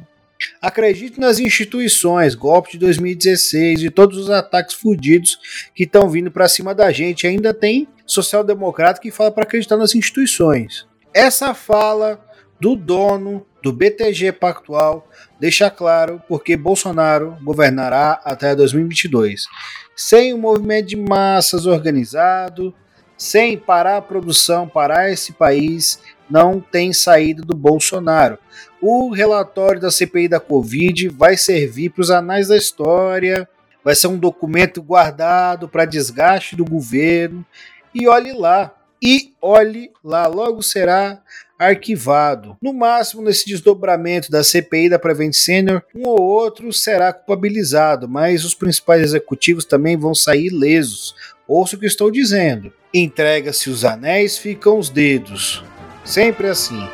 Acredite 0.60 1.20
nas 1.20 1.38
instituições, 1.38 2.34
golpe 2.34 2.72
de 2.72 2.78
2016 2.78 3.82
e 3.82 3.90
todos 3.90 4.18
os 4.18 4.30
ataques 4.30 4.74
fudidos 4.74 5.38
que 5.74 5.84
estão 5.84 6.08
vindo 6.08 6.30
para 6.30 6.48
cima 6.48 6.74
da 6.74 6.90
gente. 6.92 7.26
Ainda 7.26 7.52
tem 7.52 7.88
social-democrata 8.06 9.00
que 9.00 9.10
fala 9.10 9.30
para 9.30 9.44
acreditar 9.44 9.76
nas 9.76 9.94
instituições. 9.94 10.86
Essa 11.14 11.54
fala 11.54 12.24
do 12.60 12.76
dono 12.76 13.44
do 13.62 13.72
BTG 13.72 14.32
Pactual 14.32 15.08
deixa 15.38 15.70
claro 15.70 16.22
porque 16.28 16.56
Bolsonaro 16.56 17.36
governará 17.42 18.20
até 18.24 18.54
2022. 18.54 19.44
Sem 19.96 20.34
um 20.34 20.38
movimento 20.38 20.88
de 20.88 20.96
massas 20.96 21.66
organizado, 21.66 22.74
sem 23.22 23.56
parar 23.56 23.98
a 23.98 24.02
produção, 24.02 24.68
parar 24.68 25.08
esse 25.08 25.32
país, 25.32 26.00
não 26.28 26.60
tem 26.60 26.92
saída 26.92 27.40
do 27.40 27.56
Bolsonaro. 27.56 28.36
O 28.80 29.10
relatório 29.10 29.80
da 29.80 29.92
CPI 29.92 30.26
da 30.26 30.40
Covid 30.40 31.08
vai 31.08 31.36
servir 31.36 31.90
para 31.90 32.02
os 32.02 32.10
anais 32.10 32.48
da 32.48 32.56
história, 32.56 33.48
vai 33.84 33.94
ser 33.94 34.08
um 34.08 34.18
documento 34.18 34.82
guardado 34.82 35.68
para 35.68 35.84
desgaste 35.84 36.56
do 36.56 36.64
governo. 36.64 37.46
E 37.94 38.08
olhe 38.08 38.32
lá, 38.32 38.74
e 39.00 39.32
olhe 39.40 39.92
lá, 40.02 40.26
logo 40.26 40.60
será 40.60 41.22
arquivado. 41.56 42.56
No 42.60 42.72
máximo, 42.72 43.22
nesse 43.22 43.46
desdobramento 43.46 44.32
da 44.32 44.42
CPI 44.42 44.88
da 44.88 44.98
Prevent 44.98 45.34
Senior, 45.34 45.80
um 45.94 46.08
ou 46.08 46.20
outro 46.20 46.72
será 46.72 47.12
culpabilizado, 47.12 48.08
mas 48.08 48.44
os 48.44 48.52
principais 48.52 49.00
executivos 49.00 49.64
também 49.64 49.96
vão 49.96 50.12
sair 50.12 50.50
lesos. 50.50 51.14
Ouça 51.46 51.76
o 51.76 51.78
que 51.78 51.86
estou 51.86 52.10
dizendo. 52.10 52.72
Entrega-se 52.94 53.70
os 53.70 53.84
anéis, 53.84 54.36
ficam 54.36 54.78
os 54.78 54.90
dedos. 54.90 55.64
Sempre 56.04 56.48
assim. 56.48 56.86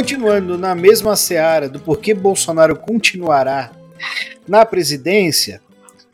Continuando 0.00 0.56
na 0.56 0.74
mesma 0.74 1.14
seara 1.14 1.68
do 1.68 1.78
porquê 1.78 2.14
Bolsonaro 2.14 2.74
continuará 2.74 3.70
na 4.48 4.64
presidência, 4.64 5.60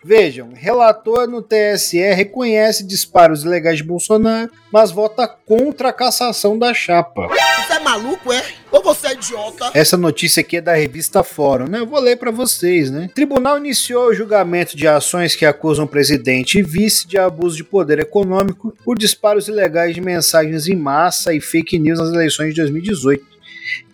vejam, 0.05 0.51
relator 0.53 1.29
no 1.29 1.41
TSE 1.41 2.01
reconhece 2.13 2.85
disparos 2.85 3.45
ilegais 3.45 3.77
de 3.77 3.85
Bolsonaro, 3.85 4.51
mas 4.73 4.91
vota 4.91 5.29
contra 5.29 5.91
a 5.91 5.93
cassação 5.93 6.59
da 6.59 6.75
chapa. 6.75 7.29
Você 7.29 7.75
é 7.75 7.79
maluco, 7.79 8.33
é? 8.33 8.43
Ou 8.73 8.83
você 8.83 9.07
é 9.07 9.13
idiota? 9.13 9.71
Essa 9.73 9.97
notícia 9.97 10.41
aqui 10.41 10.57
é 10.57 10.61
da 10.61 10.75
revista 10.75 11.23
Fórum, 11.23 11.69
né? 11.69 11.79
Eu 11.79 11.87
vou 11.87 12.01
ler 12.01 12.17
para 12.17 12.33
vocês, 12.33 12.91
né? 12.91 13.09
tribunal 13.15 13.57
iniciou 13.57 14.09
o 14.09 14.15
julgamento 14.15 14.77
de 14.77 14.89
ações 14.89 15.37
que 15.37 15.47
acusam 15.47 15.85
o 15.85 15.89
presidente 15.89 16.59
e 16.59 16.63
vice 16.63 17.07
de 17.07 17.19
abuso 17.19 17.57
de 17.57 17.63
poder 17.63 18.01
econômico 18.01 18.77
por 18.85 18.99
disparos 18.99 19.47
ilegais 19.47 19.95
de 19.95 20.01
mensagens 20.01 20.67
em 20.67 20.75
massa 20.75 21.33
e 21.33 21.41
fake 21.41 21.79
news 21.79 22.01
nas 22.01 22.13
eleições 22.13 22.49
de 22.49 22.63
2018. 22.63 23.36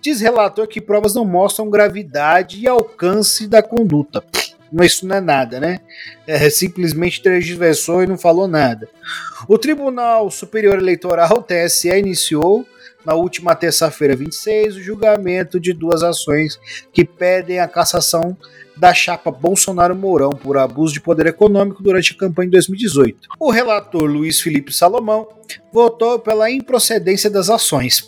Diz 0.01 0.21
relator 0.21 0.67
que 0.67 0.81
provas 0.81 1.15
não 1.15 1.25
mostram 1.25 1.71
gravidade 1.71 2.61
e 2.61 2.69
alcance 2.69 3.47
da 3.47 3.63
conduta. 3.63 4.25
Mas 4.73 4.93
isso 4.93 5.07
não 5.07 5.17
é 5.17 5.21
nada, 5.21 5.61
né? 5.61 5.81
É, 6.27 6.49
simplesmente 6.49 7.23
transversou 7.23 8.03
e 8.03 8.07
não 8.07 8.17
falou 8.17 8.49
nada. 8.49 8.89
O 9.47 9.59
Tribunal 9.59 10.31
Superior 10.31 10.79
Eleitoral, 10.79 11.43
TSE, 11.43 11.89
iniciou 11.91 12.67
na 13.05 13.15
última 13.15 13.55
terça-feira, 13.55 14.17
26, 14.17 14.77
o 14.77 14.83
julgamento 14.83 15.61
de 15.61 15.73
duas 15.73 16.03
ações 16.03 16.59
que 16.93 17.05
pedem 17.05 17.59
a 17.59 17.69
cassação 17.69 18.37
da 18.83 18.93
chapa 18.93 19.31
Bolsonaro-Mourão 19.31 20.31
por 20.31 20.59
abuso 20.59 20.93
de 20.93 21.01
poder 21.01 21.29
econômico 21.29 21.81
durante 21.81 22.15
a 22.15 22.17
campanha 22.17 22.49
de 22.49 22.55
2018. 22.55 23.29
O 23.39 23.49
relator 23.49 24.03
Luiz 24.03 24.41
Felipe 24.41 24.73
Salomão 24.73 25.29
votou 25.73 26.19
pela 26.19 26.51
improcedência 26.51 27.31
das 27.31 27.49
ações. 27.49 28.05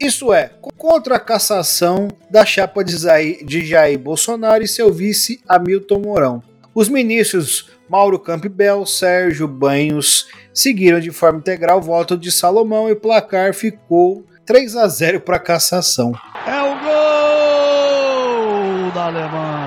Isso 0.00 0.32
é, 0.32 0.50
contra 0.76 1.14
a 1.14 1.20
cassação 1.20 2.08
da 2.28 2.44
chapa 2.44 2.82
de 2.82 2.96
Jair, 2.96 3.44
de 3.46 3.64
Jair 3.64 3.96
Bolsonaro 4.00 4.64
e 4.64 4.66
seu 4.66 4.92
vice 4.92 5.40
Hamilton 5.48 6.00
Mourão. 6.00 6.42
Os 6.74 6.88
ministros 6.88 7.70
Mauro 7.88 8.18
Campbell, 8.18 8.84
Sérgio 8.86 9.46
Banhos 9.46 10.26
seguiram 10.52 10.98
de 10.98 11.12
forma 11.12 11.38
integral 11.38 11.78
o 11.78 11.82
voto 11.82 12.18
de 12.18 12.32
Salomão 12.32 12.88
e 12.88 12.92
o 12.92 13.00
placar 13.00 13.54
ficou 13.54 14.26
3 14.44 14.74
a 14.74 14.88
0 14.88 15.20
para 15.20 15.38
cassação. 15.38 16.12
É 16.44 16.60
o 16.62 16.80
gol! 16.80 17.10
Alemanha. 19.10 19.59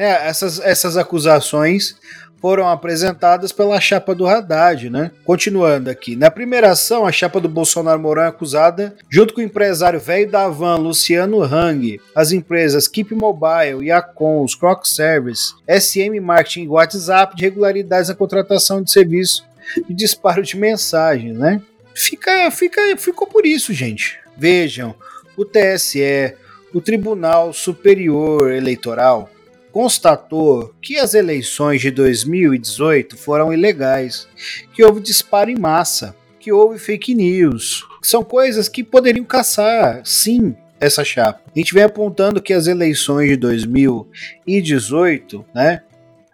É, 0.00 0.28
essas, 0.28 0.58
essas 0.60 0.96
acusações 0.96 1.94
foram 2.40 2.66
apresentadas 2.66 3.52
pela 3.52 3.78
chapa 3.78 4.14
do 4.14 4.26
Haddad, 4.26 4.88
né? 4.88 5.10
Continuando 5.26 5.90
aqui. 5.90 6.16
Na 6.16 6.30
primeira 6.30 6.70
ação, 6.70 7.04
a 7.04 7.12
chapa 7.12 7.38
do 7.38 7.50
Bolsonaro 7.50 8.00
Mourão 8.00 8.22
é 8.22 8.28
acusada, 8.28 8.96
junto 9.10 9.34
com 9.34 9.42
o 9.42 9.44
empresário 9.44 10.00
velho 10.00 10.30
da 10.30 10.48
van, 10.48 10.76
Luciano 10.76 11.42
Hang, 11.42 12.00
as 12.14 12.32
empresas 12.32 12.88
Keep 12.88 13.14
Mobile, 13.14 13.86
Yacons, 13.88 14.54
Croc 14.54 14.86
Service, 14.86 15.52
SM 15.68 16.18
Marketing 16.18 16.62
e 16.62 16.68
WhatsApp 16.68 17.36
de 17.36 17.44
irregularidades 17.44 18.08
na 18.08 18.14
contratação 18.14 18.82
de 18.82 18.90
serviço 18.90 19.44
de 19.86 19.92
disparo 19.92 20.42
de 20.42 20.56
mensagens, 20.56 21.36
né? 21.36 21.60
Fica, 21.94 22.50
fica, 22.50 22.96
ficou 22.96 23.26
por 23.26 23.44
isso, 23.44 23.70
gente. 23.74 24.18
Vejam, 24.34 24.94
o 25.36 25.44
TSE, 25.44 26.34
o 26.72 26.80
Tribunal 26.80 27.52
Superior 27.52 28.50
Eleitoral, 28.50 29.28
constatou 29.72 30.72
que 30.80 30.96
as 30.96 31.14
eleições 31.14 31.80
de 31.80 31.90
2018 31.90 33.16
foram 33.16 33.52
ilegais, 33.52 34.28
que 34.72 34.84
houve 34.84 35.00
disparo 35.00 35.50
em 35.50 35.58
massa, 35.58 36.14
que 36.38 36.52
houve 36.52 36.78
fake 36.78 37.14
news. 37.14 37.86
São 38.02 38.24
coisas 38.24 38.68
que 38.68 38.82
poderiam 38.82 39.24
caçar, 39.24 40.00
sim, 40.04 40.56
essa 40.80 41.04
chapa. 41.04 41.42
A 41.54 41.58
gente 41.58 41.74
vem 41.74 41.82
apontando 41.82 42.40
que 42.40 42.54
as 42.54 42.66
eleições 42.66 43.28
de 43.28 43.36
2018, 43.36 45.44
né, 45.54 45.82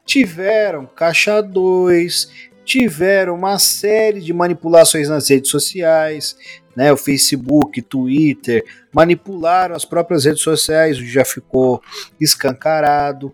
tiveram 0.05 0.87
caixa 0.87 1.43
2, 1.43 2.31
tiveram 2.65 3.35
uma 3.35 3.59
série 3.59 4.21
de 4.21 4.33
manipulações 4.33 5.09
nas 5.09 5.29
redes 5.29 5.51
sociais, 5.51 6.37
né, 6.77 6.93
o 6.93 6.97
Facebook, 6.97 7.81
Twitter, 7.81 8.65
manipularam 8.93 9.75
as 9.75 9.85
próprias 9.85 10.27
redes 10.27 10.43
sociais, 10.43 10.99
já 10.99 11.25
ficou 11.25 11.83
escancarado. 12.21 13.33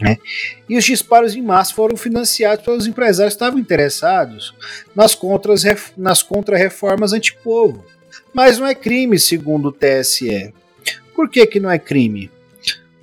Né? 0.00 0.18
E 0.68 0.76
os 0.76 0.84
disparos 0.84 1.34
em 1.34 1.42
massa 1.42 1.74
foram 1.74 1.96
financiados 1.96 2.64
pelos 2.64 2.86
empresários 2.86 3.34
que 3.34 3.36
estavam 3.36 3.58
interessados 3.58 4.54
nas, 4.94 5.14
contras, 5.14 5.64
nas 5.96 6.22
contra-reformas 6.22 7.12
antipovo. 7.12 7.84
Mas 8.32 8.58
não 8.58 8.66
é 8.66 8.74
crime, 8.74 9.18
segundo 9.18 9.68
o 9.68 9.72
TSE. 9.72 10.54
Por 11.14 11.28
que, 11.28 11.46
que 11.46 11.58
não 11.58 11.70
é 11.70 11.78
crime? 11.78 12.30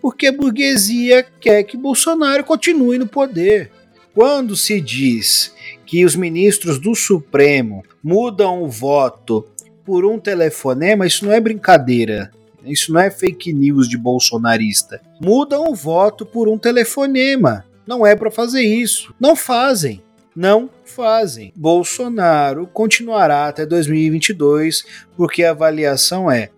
Porque 0.02 0.28
a 0.28 0.32
burguesia 0.32 1.26
quer 1.40 1.64
que 1.64 1.76
Bolsonaro 1.76 2.44
continue 2.44 2.98
no 2.98 3.08
poder. 3.08 3.72
Quando 4.14 4.56
se 4.56 4.80
diz 4.80 5.54
que 5.86 6.06
os 6.06 6.16
ministros 6.16 6.78
do 6.78 6.94
Supremo 6.94 7.84
mudam 8.04 8.62
o 8.62 8.70
voto 8.70 9.48
por 9.86 10.06
um 10.06 10.20
telefonema, 10.20 11.06
isso 11.06 11.26
não 11.26 11.32
é 11.32 11.40
brincadeira. 11.40 12.32
Isso 12.66 12.94
não 12.94 13.02
é 13.02 13.12
fake 13.12 13.52
news 13.52 13.90
de 13.90 13.98
bolsonarista. 13.98 15.02
Mudam 15.20 15.70
o 15.70 15.76
voto 15.76 16.26
por 16.26 16.48
um 16.48 16.58
telefonema. 16.58 17.66
Não 17.86 18.06
é 18.06 18.16
para 18.16 18.32
fazer 18.32 18.62
isso. 18.62 19.14
Não 19.20 19.36
fazem. 19.36 20.02
Não 20.36 20.70
fazem. 20.86 21.52
Bolsonaro 21.56 22.66
continuará 22.68 23.48
até 23.48 23.66
2022 23.66 24.84
porque 25.16 25.44
a 25.44 25.52
avaliação 25.52 26.32
é 26.32 26.50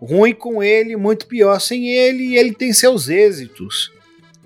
ruim 0.00 0.34
com 0.34 0.62
ele, 0.62 0.94
muito 0.96 1.26
pior 1.26 1.58
sem 1.58 1.88
ele 1.88 2.22
e 2.24 2.36
ele 2.36 2.52
tem 2.52 2.72
seus 2.72 3.08
êxitos. 3.08 3.90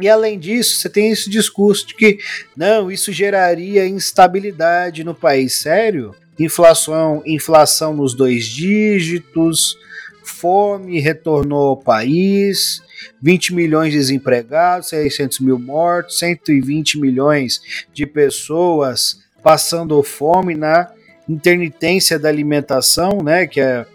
E 0.01 0.09
além 0.09 0.39
disso, 0.39 0.77
você 0.77 0.89
tem 0.89 1.11
esse 1.11 1.29
discurso 1.29 1.89
de 1.89 1.95
que 1.95 2.19
não, 2.57 2.91
isso 2.91 3.13
geraria 3.13 3.87
instabilidade 3.87 5.05
no 5.05 5.15
país. 5.15 5.59
Sério? 5.59 6.15
Inflação, 6.45 7.23
inflação 7.27 7.95
nos 7.95 8.15
dois 8.15 8.47
dígitos, 8.47 9.77
fome 10.25 10.99
retornou 11.01 11.69
ao 11.69 11.77
país, 11.77 12.83
20 13.21 13.55
milhões 13.55 13.93
de 13.93 13.99
desempregados, 13.99 14.89
600 14.89 15.41
mil 15.41 15.59
mortos, 15.59 16.19
120 16.19 16.99
milhões 16.99 17.61
de 17.93 18.07
pessoas 18.07 19.21
passando 19.43 20.03
fome 20.03 20.55
na 20.55 20.91
intermitência 21.29 22.19
da 22.19 22.29
alimentação, 22.29 23.23
né, 23.23 23.47
que 23.47 23.61
é 23.61 23.87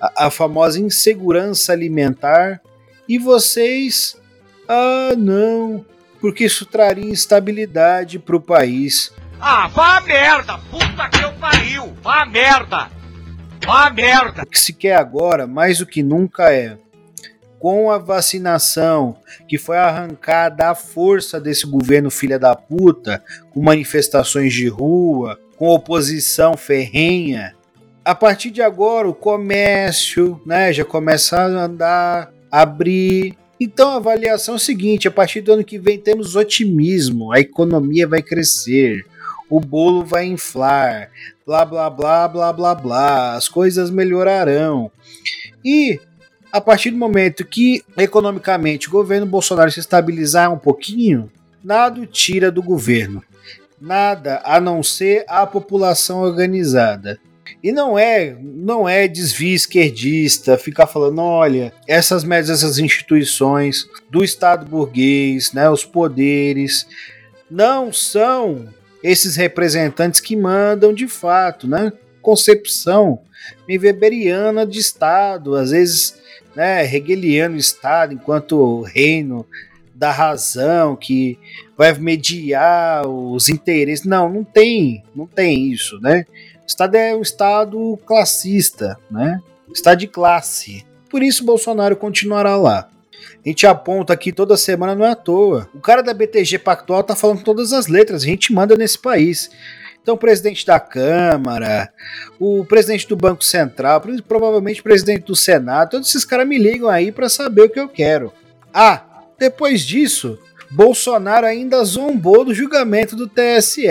a, 0.00 0.26
a 0.26 0.30
famosa 0.30 0.80
insegurança 0.80 1.72
alimentar, 1.72 2.60
e 3.08 3.18
vocês, 3.18 4.16
ah, 4.68 5.14
não, 5.16 5.84
porque 6.20 6.44
isso 6.44 6.66
traria 6.66 7.10
instabilidade 7.10 8.18
para 8.18 8.36
o 8.36 8.40
país. 8.40 9.12
Ah, 9.40 9.68
vá 9.68 10.00
merda! 10.00 10.58
Puta 10.70 11.08
que 11.08 11.24
eu 11.24 11.32
pariu! 11.34 11.94
Vá 12.02 12.26
merda! 12.26 12.90
Vá 13.64 13.90
merda! 13.90 14.42
O 14.42 14.46
que 14.46 14.58
se 14.58 14.72
quer 14.72 14.96
agora, 14.96 15.46
mais 15.46 15.78
do 15.78 15.86
que 15.86 16.02
nunca, 16.02 16.52
é 16.52 16.76
com 17.58 17.90
a 17.90 17.98
vacinação 17.98 19.16
que 19.48 19.58
foi 19.58 19.76
arrancada 19.76 20.70
à 20.70 20.74
força 20.74 21.40
desse 21.40 21.66
governo 21.66 22.10
filha 22.10 22.38
da 22.38 22.54
puta, 22.54 23.22
com 23.50 23.60
manifestações 23.60 24.52
de 24.52 24.68
rua, 24.68 25.38
com 25.56 25.68
oposição 25.68 26.56
ferrenha. 26.56 27.54
A 28.04 28.14
partir 28.14 28.50
de 28.50 28.62
agora, 28.62 29.08
o 29.08 29.14
comércio 29.14 30.40
né, 30.46 30.72
já 30.72 30.84
começa 30.84 31.36
a 31.36 31.46
andar, 31.46 32.32
abrir. 32.50 33.36
Então 33.60 33.90
a 33.90 33.96
avaliação 33.96 34.54
é 34.54 34.56
a 34.56 34.60
seguinte: 34.60 35.08
a 35.08 35.10
partir 35.10 35.40
do 35.40 35.52
ano 35.52 35.64
que 35.64 35.78
vem 35.78 35.98
temos 35.98 36.36
otimismo, 36.36 37.32
a 37.32 37.40
economia 37.40 38.06
vai 38.06 38.22
crescer, 38.22 39.04
o 39.48 39.60
bolo 39.60 40.04
vai 40.04 40.26
inflar, 40.26 41.10
blá 41.46 41.64
blá 41.64 41.88
blá 41.88 42.28
blá 42.28 42.52
blá 42.52 42.74
blá, 42.74 43.34
as 43.34 43.48
coisas 43.48 43.90
melhorarão. 43.90 44.90
E 45.64 46.00
a 46.52 46.60
partir 46.60 46.90
do 46.90 46.96
momento 46.96 47.44
que 47.44 47.82
economicamente 47.96 48.88
o 48.88 48.92
governo 48.92 49.26
Bolsonaro 49.26 49.70
se 49.70 49.80
estabilizar 49.80 50.52
um 50.52 50.58
pouquinho, 50.58 51.30
nada 51.62 52.04
tira 52.06 52.50
do 52.50 52.62
governo. 52.62 53.22
Nada 53.80 54.40
a 54.44 54.60
não 54.60 54.82
ser 54.82 55.24
a 55.28 55.46
população 55.46 56.20
organizada. 56.20 57.18
E 57.62 57.72
não 57.72 57.98
é, 57.98 58.36
não 58.40 58.88
é 58.88 59.08
desvio 59.08 59.54
esquerdista 59.54 60.58
ficar 60.58 60.86
falando, 60.86 61.20
olha, 61.20 61.72
essas 61.86 62.24
médias, 62.24 62.50
essas 62.62 62.78
instituições 62.78 63.88
do 64.10 64.22
Estado 64.22 64.66
burguês, 64.66 65.52
né, 65.52 65.68
os 65.70 65.84
poderes, 65.84 66.86
não 67.50 67.92
são 67.92 68.68
esses 69.02 69.36
representantes 69.36 70.20
que 70.20 70.36
mandam 70.36 70.92
de 70.92 71.08
fato, 71.08 71.66
né? 71.66 71.92
Concepção 72.20 73.20
weberiana 73.68 74.66
de 74.66 74.78
Estado, 74.78 75.54
às 75.54 75.70
vezes 75.70 76.18
né, 76.54 76.84
hegeliano 76.84 77.56
Estado, 77.56 78.14
enquanto 78.14 78.82
reino 78.82 79.46
da 79.94 80.10
razão 80.10 80.94
que 80.94 81.38
vai 81.76 81.92
mediar 81.94 83.06
os 83.06 83.48
interesses. 83.48 84.04
Não, 84.04 84.28
não 84.28 84.44
tem, 84.44 85.02
não 85.14 85.26
tem 85.26 85.70
isso, 85.70 86.00
né? 86.00 86.24
O 86.62 86.66
Estado 86.66 86.96
é 86.96 87.16
um 87.16 87.22
Estado 87.22 87.98
classista, 88.04 88.98
né? 89.10 89.40
Estado 89.72 89.98
de 89.98 90.06
classe. 90.06 90.84
Por 91.10 91.22
isso 91.22 91.44
Bolsonaro 91.44 91.96
continuará 91.96 92.56
lá. 92.56 92.88
A 93.44 93.48
gente 93.48 93.66
aponta 93.66 94.12
aqui 94.12 94.32
toda 94.32 94.56
semana, 94.56 94.94
não 94.94 95.04
é 95.04 95.10
à 95.10 95.14
toa. 95.14 95.68
O 95.74 95.80
cara 95.80 96.02
da 96.02 96.12
BTG 96.12 96.58
Pactual 96.58 97.02
tá 97.02 97.14
falando 97.14 97.42
todas 97.42 97.72
as 97.72 97.86
letras, 97.86 98.22
a 98.22 98.26
gente 98.26 98.52
manda 98.52 98.76
nesse 98.76 98.98
país. 98.98 99.50
Então, 100.02 100.14
o 100.14 100.18
presidente 100.18 100.64
da 100.64 100.80
Câmara, 100.80 101.92
o 102.40 102.64
presidente 102.64 103.06
do 103.06 103.16
Banco 103.16 103.44
Central, 103.44 104.02
provavelmente 104.26 104.80
o 104.80 104.84
presidente 104.84 105.24
do 105.24 105.36
Senado, 105.36 105.90
todos 105.90 106.08
esses 106.08 106.24
caras 106.24 106.48
me 106.48 106.58
ligam 106.58 106.88
aí 106.88 107.12
para 107.12 107.28
saber 107.28 107.62
o 107.62 107.70
que 107.70 107.78
eu 107.78 107.88
quero. 107.88 108.32
Ah, 108.72 109.04
depois 109.38 109.82
disso, 109.82 110.38
Bolsonaro 110.70 111.46
ainda 111.46 111.84
zombou 111.84 112.44
do 112.44 112.54
julgamento 112.54 113.14
do 113.14 113.28
TSE. 113.28 113.86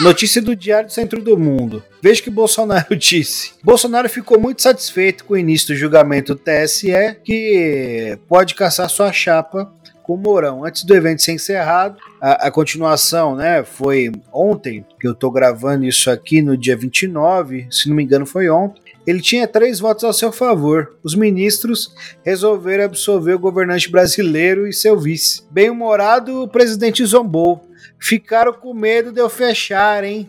Notícia 0.00 0.42
do 0.42 0.54
Diário 0.54 0.88
do 0.88 0.92
Centro 0.92 1.22
do 1.22 1.38
Mundo. 1.38 1.82
Veja 2.02 2.22
que 2.22 2.30
Bolsonaro 2.30 2.94
disse. 2.96 3.52
Bolsonaro 3.62 4.08
ficou 4.08 4.38
muito 4.38 4.62
satisfeito 4.62 5.24
com 5.24 5.34
o 5.34 5.38
início 5.38 5.68
do 5.68 5.74
julgamento 5.74 6.34
do 6.34 6.40
TSE, 6.40 6.92
que 7.24 8.18
pode 8.28 8.54
caçar 8.54 8.90
sua 8.90 9.12
chapa 9.12 9.72
com 10.02 10.14
o 10.14 10.16
Mourão. 10.16 10.64
Antes 10.64 10.84
do 10.84 10.94
evento 10.94 11.22
ser 11.22 11.32
encerrado, 11.32 11.96
a, 12.20 12.46
a, 12.46 12.50
continuação, 12.50 13.34
né, 13.34 13.64
foi 13.64 14.12
ontem, 14.32 14.84
que 15.00 15.08
eu 15.08 15.14
tô 15.14 15.30
gravando 15.30 15.84
isso 15.84 16.10
aqui 16.10 16.40
no 16.40 16.56
dia 16.56 16.76
29, 16.76 17.66
se 17.70 17.88
não 17.88 17.96
me 17.96 18.04
engano 18.04 18.24
foi 18.24 18.48
ontem. 18.48 18.80
Ele 19.06 19.20
tinha 19.20 19.46
três 19.46 19.78
votos 19.78 20.04
a 20.04 20.12
seu 20.12 20.32
favor. 20.32 20.96
Os 21.02 21.14
ministros 21.14 21.94
resolveram 22.24 22.84
absolver 22.84 23.34
o 23.34 23.38
governante 23.38 23.90
brasileiro 23.90 24.66
e 24.66 24.72
seu 24.72 24.98
vice. 24.98 25.42
Bem-humorado, 25.50 26.42
o 26.42 26.48
presidente 26.48 27.04
zombou. 27.04 27.65
Ficaram 27.98 28.52
com 28.52 28.74
medo 28.74 29.12
de 29.12 29.20
eu 29.20 29.28
fechar, 29.28 30.04
hein? 30.04 30.28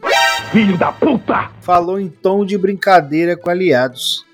Filho 0.51 0.77
da 0.77 0.91
puta! 0.91 1.51
Falou 1.61 1.99
em 1.99 2.09
tom 2.09 2.45
de 2.45 2.57
brincadeira 2.57 3.35
com 3.35 3.49
aliados. 3.49 4.25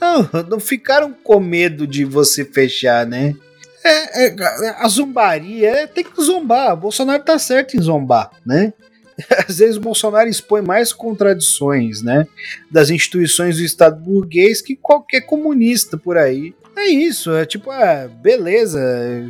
Não, 0.00 0.28
não 0.48 0.60
ficaram 0.60 1.12
com 1.12 1.38
medo 1.38 1.86
de 1.86 2.04
você 2.04 2.44
fechar, 2.44 3.06
né? 3.06 3.36
É, 3.84 4.26
é, 4.26 4.36
a 4.78 4.88
zombaria 4.88 5.70
é, 5.70 5.86
tem 5.86 6.04
que 6.04 6.22
zombar. 6.22 6.74
O 6.74 6.76
Bolsonaro 6.76 7.22
tá 7.22 7.38
certo 7.38 7.76
em 7.76 7.82
zombar, 7.82 8.30
né? 8.44 8.72
Às 9.48 9.58
vezes 9.58 9.76
o 9.76 9.80
Bolsonaro 9.80 10.28
expõe 10.28 10.62
mais 10.62 10.92
contradições, 10.92 12.02
né? 12.02 12.26
Das 12.70 12.90
instituições 12.90 13.58
do 13.58 13.62
Estado 13.62 14.00
burguês 14.00 14.60
que 14.60 14.76
qualquer 14.76 15.22
comunista 15.22 15.96
por 15.96 16.16
aí. 16.16 16.54
É 16.76 16.86
isso, 16.86 17.32
é 17.32 17.44
tipo, 17.44 17.70
ah, 17.70 18.08
beleza, 18.08 18.80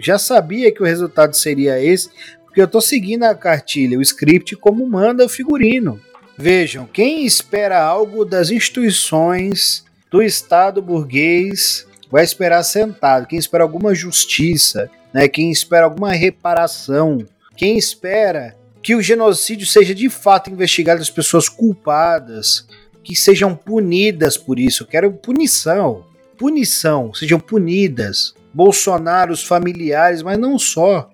já 0.01 0.17
sabia 0.17 0.71
que 0.73 0.81
o 0.81 0.87
resultado 0.87 1.35
seria 1.35 1.83
esse, 1.83 2.09
porque 2.53 2.61
eu 2.61 2.69
tô 2.69 2.83
seguindo 2.83 3.23
a 3.23 3.35
cartilha, 3.35 3.99
o 3.99 4.03
script 4.03 4.57
como 4.57 4.87
manda 4.87 5.25
o 5.25 5.29
figurino. 5.29 5.99
Vejam, 6.37 6.85
quem 6.85 7.25
espera 7.25 7.83
algo 7.83 8.27
das 8.27 8.51
instituições 8.51 9.87
do 10.11 10.23
Estado 10.23 10.83
burguês 10.83 11.87
vai 12.11 12.23
esperar 12.23 12.63
sentado. 12.63 13.27
Quem 13.27 13.39
espera 13.39 13.65
alguma 13.65 13.95
justiça, 13.95 14.91
né? 15.15 15.29
Quem 15.29 15.51
espera 15.51 15.87
alguma 15.87 16.13
reparação, 16.13 17.27
quem 17.57 17.79
espera 17.79 18.55
que 18.83 18.95
o 18.95 19.01
genocídio 19.01 19.67
seja 19.67 19.95
de 19.95 20.11
fato 20.11 20.51
investigado 20.51 21.01
as 21.01 21.09
pessoas 21.09 21.49
culpadas, 21.49 22.67
que 23.03 23.17
sejam 23.17 23.57
punidas 23.57 24.37
por 24.37 24.59
isso. 24.59 24.83
Eu 24.83 24.89
quero 24.89 25.11
punição 25.11 26.05
punição, 26.43 27.15
sejam 27.15 27.39
punidas. 27.39 28.35
Bolsonaro, 28.53 29.33
os 29.33 29.45
familiares, 29.45 30.23
mas 30.23 30.37
não 30.37 30.59
só. 30.59 31.09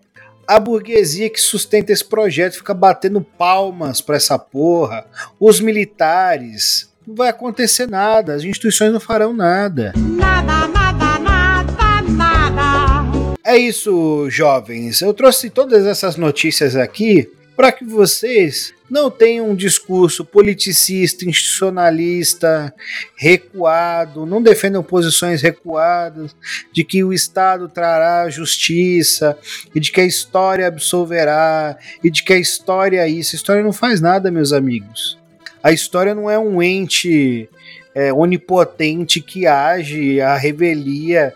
A 0.48 0.58
burguesia 0.58 1.28
que 1.28 1.38
sustenta 1.38 1.92
esse 1.92 2.02
projeto 2.02 2.54
fica 2.54 2.72
batendo 2.72 3.20
palmas 3.20 4.00
para 4.00 4.16
essa 4.16 4.38
porra. 4.38 5.04
Os 5.38 5.60
militares. 5.60 6.90
Não 7.06 7.14
vai 7.14 7.28
acontecer 7.28 7.86
nada, 7.86 8.32
as 8.32 8.42
instituições 8.44 8.90
não 8.90 8.98
farão 8.98 9.34
nada. 9.34 9.92
Nada, 9.94 10.66
nada, 10.66 11.18
nada, 11.18 12.00
nada. 12.08 13.34
É 13.44 13.58
isso, 13.58 14.26
jovens. 14.30 15.02
Eu 15.02 15.12
trouxe 15.12 15.50
todas 15.50 15.84
essas 15.84 16.16
notícias 16.16 16.76
aqui 16.76 17.30
para 17.58 17.72
que 17.72 17.84
vocês 17.84 18.72
não 18.88 19.10
tenham 19.10 19.50
um 19.50 19.54
discurso 19.56 20.24
politicista, 20.24 21.28
institucionalista, 21.28 22.72
recuado, 23.16 24.24
não 24.24 24.40
defendam 24.40 24.80
posições 24.80 25.42
recuadas 25.42 26.36
de 26.72 26.84
que 26.84 27.02
o 27.02 27.12
Estado 27.12 27.68
trará 27.68 28.30
justiça 28.30 29.36
e 29.74 29.80
de 29.80 29.90
que 29.90 30.00
a 30.00 30.06
história 30.06 30.68
absolverá 30.68 31.76
e 32.02 32.08
de 32.08 32.22
que 32.22 32.32
a 32.32 32.38
história 32.38 33.00
é 33.00 33.08
isso. 33.08 33.34
A 33.34 33.38
história 33.38 33.64
não 33.64 33.72
faz 33.72 34.00
nada, 34.00 34.30
meus 34.30 34.52
amigos. 34.52 35.18
A 35.60 35.72
história 35.72 36.14
não 36.14 36.30
é 36.30 36.38
um 36.38 36.62
ente 36.62 37.50
é, 37.92 38.12
onipotente 38.12 39.20
que 39.20 39.48
age 39.48 40.20
a 40.20 40.36
revelia 40.36 41.34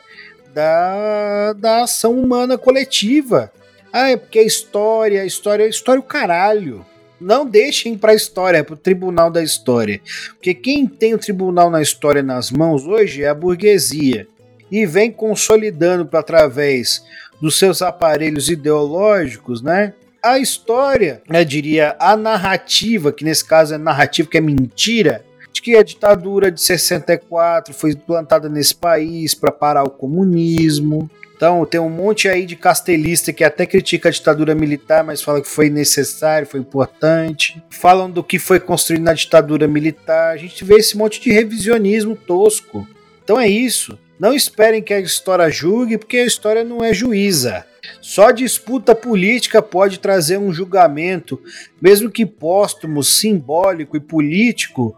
da, 0.54 1.52
da 1.54 1.82
ação 1.82 2.16
humana 2.16 2.56
coletiva. 2.56 3.50
Ah, 3.92 4.08
é 4.08 4.16
porque 4.16 4.38
a 4.38 4.42
história, 4.42 5.20
a 5.20 5.26
história, 5.26 5.66
a 5.66 5.68
história 5.68 6.00
o 6.00 6.04
caralho. 6.04 6.86
Não 7.20 7.46
deixem 7.46 7.96
para 7.96 8.12
a 8.12 8.16
história, 8.16 8.64
para 8.64 8.74
o 8.74 8.76
tribunal 8.76 9.30
da 9.30 9.42
história. 9.42 10.00
Porque 10.30 10.54
quem 10.54 10.86
tem 10.86 11.14
o 11.14 11.18
tribunal 11.18 11.70
na 11.70 11.82
história 11.82 12.22
nas 12.22 12.50
mãos 12.50 12.86
hoje 12.86 13.22
é 13.22 13.28
a 13.28 13.34
burguesia. 13.34 14.26
E 14.70 14.86
vem 14.86 15.12
consolidando 15.12 16.06
para 16.06 16.20
através 16.20 17.04
dos 17.40 17.58
seus 17.58 17.82
aparelhos 17.82 18.48
ideológicos, 18.48 19.60
né? 19.60 19.92
A 20.22 20.38
história, 20.38 21.20
eu 21.26 21.32
né, 21.32 21.44
diria, 21.44 21.94
a 21.98 22.16
narrativa, 22.16 23.12
que 23.12 23.24
nesse 23.24 23.44
caso 23.44 23.74
é 23.74 23.78
narrativa 23.78 24.28
que 24.28 24.38
é 24.38 24.40
mentira, 24.40 25.24
de 25.52 25.60
que 25.60 25.76
a 25.76 25.82
ditadura 25.82 26.50
de 26.50 26.60
64 26.60 27.74
foi 27.74 27.90
implantada 27.90 28.48
nesse 28.48 28.74
país 28.74 29.34
para 29.34 29.52
parar 29.52 29.82
o 29.82 29.90
comunismo, 29.90 31.10
então 31.42 31.66
tem 31.66 31.80
um 31.80 31.90
monte 31.90 32.28
aí 32.28 32.46
de 32.46 32.54
castelista 32.54 33.32
que 33.32 33.42
até 33.42 33.66
critica 33.66 34.08
a 34.08 34.12
ditadura 34.12 34.54
militar, 34.54 35.02
mas 35.02 35.22
fala 35.22 35.42
que 35.42 35.48
foi 35.48 35.68
necessário, 35.68 36.46
foi 36.46 36.60
importante. 36.60 37.60
Falam 37.68 38.08
do 38.08 38.22
que 38.22 38.38
foi 38.38 38.60
construído 38.60 39.02
na 39.02 39.12
ditadura 39.12 39.66
militar. 39.66 40.34
A 40.34 40.36
gente 40.36 40.64
vê 40.64 40.76
esse 40.76 40.96
monte 40.96 41.20
de 41.20 41.32
revisionismo 41.32 42.14
tosco. 42.14 42.86
Então 43.24 43.40
é 43.40 43.48
isso. 43.48 43.98
Não 44.20 44.32
esperem 44.32 44.80
que 44.80 44.94
a 44.94 45.00
história 45.00 45.50
julgue, 45.50 45.98
porque 45.98 46.18
a 46.18 46.24
história 46.24 46.62
não 46.62 46.78
é 46.78 46.94
juíza. 46.94 47.66
Só 48.00 48.30
disputa 48.30 48.94
política 48.94 49.60
pode 49.60 49.98
trazer 49.98 50.38
um 50.38 50.52
julgamento, 50.52 51.42
mesmo 51.80 52.08
que 52.08 52.24
póstumo, 52.24 53.02
simbólico 53.02 53.96
e 53.96 54.00
político, 54.00 54.96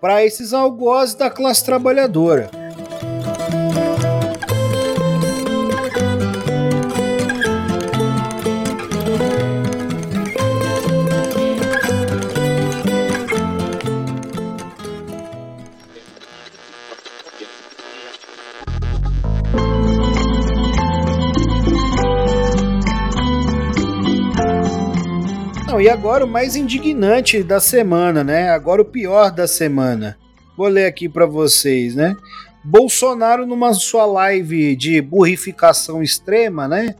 para 0.00 0.24
esses 0.24 0.52
algozes 0.52 1.16
da 1.16 1.28
classe 1.28 1.64
trabalhadora. 1.64 2.65
E 25.86 25.88
agora 25.88 26.24
o 26.24 26.28
mais 26.28 26.56
indignante 26.56 27.44
da 27.44 27.60
semana, 27.60 28.24
né? 28.24 28.50
Agora 28.50 28.82
o 28.82 28.84
pior 28.84 29.30
da 29.30 29.46
semana. 29.46 30.18
Vou 30.56 30.66
ler 30.66 30.86
aqui 30.86 31.08
para 31.08 31.26
vocês, 31.26 31.94
né? 31.94 32.16
Bolsonaro, 32.64 33.46
numa 33.46 33.72
sua 33.72 34.04
live 34.04 34.74
de 34.74 35.00
burrificação 35.00 36.02
extrema, 36.02 36.66
né? 36.66 36.96